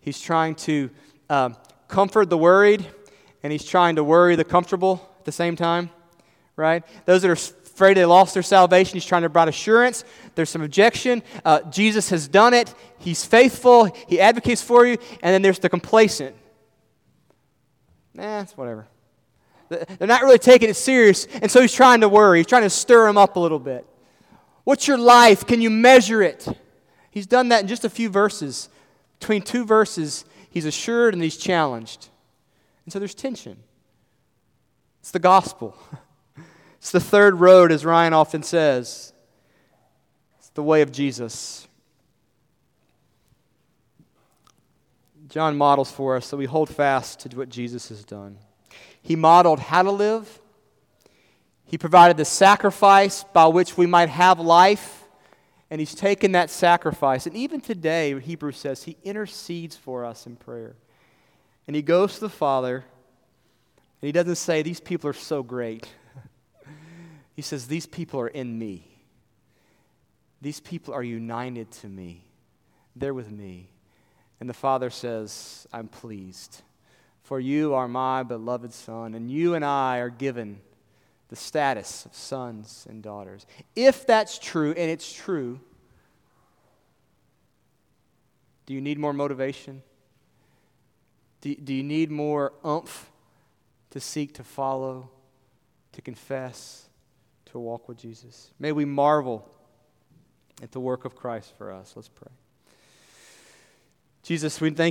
He's 0.01 0.21
trying 0.21 0.55
to 0.57 0.91
um, 1.31 1.57
comfort 1.89 2.31
the 2.31 2.39
worried, 2.39 2.85
and 3.43 3.53
he's 3.53 3.65
trying 3.65 3.97
to 3.97 4.05
worry 4.05 4.37
the 4.37 4.45
comfortable 4.45 5.09
at 5.19 5.25
the 5.25 5.33
same 5.33 5.57
time, 5.57 5.91
right? 6.57 6.83
Those 7.07 7.23
that 7.23 7.31
are 7.31 7.33
afraid 7.33 7.97
they 7.97 8.05
lost 8.05 8.35
their 8.35 8.43
salvation, 8.43 8.95
he's 8.95 9.05
trying 9.07 9.23
to 9.23 9.29
bring 9.29 9.49
assurance. 9.49 10.05
There's 10.35 10.51
some 10.51 10.63
objection. 10.63 11.23
Uh, 11.45 11.63
Jesus 11.71 12.11
has 12.11 12.29
done 12.29 12.55
it, 12.55 12.75
he's 12.99 13.25
faithful, 13.25 13.85
he 14.09 14.21
advocates 14.21 14.63
for 14.63 14.87
you, 14.87 14.99
and 15.23 15.33
then 15.33 15.43
there's 15.43 15.59
the 15.59 15.69
complacent. 15.69 16.35
Nah, 18.15 18.41
it's 18.41 18.57
whatever. 18.57 18.87
They're 19.99 20.09
not 20.09 20.23
really 20.23 20.39
taking 20.39 20.69
it 20.71 20.75
serious, 20.75 21.27
and 21.27 21.51
so 21.51 21.61
he's 21.61 21.73
trying 21.73 22.01
to 22.03 22.09
worry. 22.09 22.39
He's 22.41 22.47
trying 22.47 22.63
to 22.63 22.71
stir 22.71 23.07
them 23.07 23.19
up 23.19 23.37
a 23.37 23.41
little 23.41 23.59
bit. 23.59 23.87
What's 24.65 24.87
your 24.87 24.99
life? 24.99 25.47
Can 25.47 25.61
you 25.61 25.71
measure 25.71 26.23
it? 26.23 26.47
He's 27.11 27.27
done 27.27 27.49
that 27.49 27.63
in 27.63 27.69
just 27.69 27.85
a 27.85 27.91
few 27.91 28.09
verses. 28.09 28.69
Between 29.19 29.43
two 29.43 29.65
verses, 29.65 30.25
he's 30.51 30.65
assured 30.65 31.15
and 31.15 31.23
he's 31.23 31.37
challenged. 31.37 32.09
And 32.85 32.93
so 32.93 32.99
there's 32.99 33.15
tension. 33.15 33.59
It's 35.01 35.11
the 35.11 35.19
gospel. 35.19 35.77
It's 36.83 36.91
the 36.91 36.99
third 36.99 37.39
road, 37.39 37.71
as 37.71 37.85
Ryan 37.85 38.13
often 38.13 38.43
says. 38.43 39.13
It's 40.41 40.49
the 40.49 40.65
way 40.65 40.83
of 40.83 40.91
Jesus. 40.91 41.69
John 45.29 45.57
models 45.57 45.93
for 45.93 46.17
us 46.17 46.29
that 46.31 46.39
we 46.39 46.47
hold 46.47 46.69
fast 46.69 47.21
to 47.21 47.37
what 47.37 47.51
Jesus 47.51 47.89
has 47.91 48.03
done. 48.03 48.37
He 49.03 49.17
modeled 49.17 49.61
how 49.61 49.83
to 49.83 49.91
live, 49.91 50.41
He 51.65 51.77
provided 51.77 52.17
the 52.17 52.25
sacrifice 52.25 53.25
by 53.33 53.47
which 53.47 53.77
we 53.77 53.87
might 53.87 54.09
have 54.09 54.41
life 54.41 55.01
and 55.73 55.81
he's 55.81 55.95
taken 55.95 56.33
that 56.33 56.51
sacrifice. 56.51 57.27
And 57.27 57.35
even 57.35 57.63
today, 57.63 58.21
Hebrews 58.21 58.59
says, 58.59 58.83
he 58.83 58.99
intercedes 59.05 59.75
for 59.75 60.05
us 60.05 60.27
in 60.27 60.37
prayer. 60.37 60.77
And 61.67 61.75
he 61.75 61.81
goes 61.81 62.15
to 62.15 62.21
the 62.21 62.29
Father, 62.29 62.77
and 62.77 64.07
he 64.07 64.13
doesn't 64.13 64.37
say, 64.37 64.61
These 64.61 64.81
people 64.81 65.09
are 65.09 65.15
so 65.15 65.43
great. 65.43 65.89
he 67.37 67.41
says, 67.41 67.69
These 67.69 67.87
people 67.87 68.21
are 68.21 68.29
in 68.29 68.59
me. 68.59 68.87
These 70.43 70.61
people 70.61 70.93
are 70.93 71.03
united 71.03 71.71
to 71.71 71.87
me. 71.87 72.25
They're 72.95 73.15
with 73.15 73.31
me. 73.31 73.71
And 74.41 74.51
the 74.51 74.55
Father 74.55 74.91
says, 74.91 75.67
I'm 75.73 75.89
pleased. 75.89 76.61
For 77.23 77.39
you 77.41 77.75
are 77.75 77.89
my 77.89 78.23
beloved 78.23 78.73
Son, 78.73 79.15
and 79.15 79.31
you 79.31 79.55
and 79.55 79.65
I 79.65 79.99
are 79.99 80.11
given 80.11 80.61
the 81.29 81.37
status 81.37 82.05
of 82.05 82.15
sons 82.15 82.87
and 82.91 83.03
daughters. 83.03 83.47
If 83.75 84.07
that's 84.07 84.39
true, 84.39 84.71
and 84.71 84.91
it's 84.91 85.13
true, 85.13 85.61
do 88.67 88.75
you 88.75 88.81
need 88.81 88.99
more 88.99 89.13
motivation? 89.13 89.83
Do, 91.41 91.55
do 91.55 91.73
you 91.73 91.83
need 91.83 92.11
more 92.11 92.53
umph 92.65 93.11
to 93.91 94.01
seek 94.01 94.35
to 94.35 94.45
follow, 94.45 95.11
to 95.93 96.03
confess, 96.03 96.89
to 97.47 97.59
walk 97.59 97.89
with 97.89 97.99
Jesus? 97.99 98.51
May 98.59 98.73
we 98.73 98.85
marvel 98.85 99.49
at 100.63 100.73
the 100.73 100.81
work 100.81 101.05
of 101.05 101.17
Christ 101.17 101.53
for 101.57 101.73
us. 101.73 101.93
Let's 101.97 102.09
pray. 102.09 102.31
Jesus, 104.23 104.61
we 104.61 104.71
thank 104.71 104.91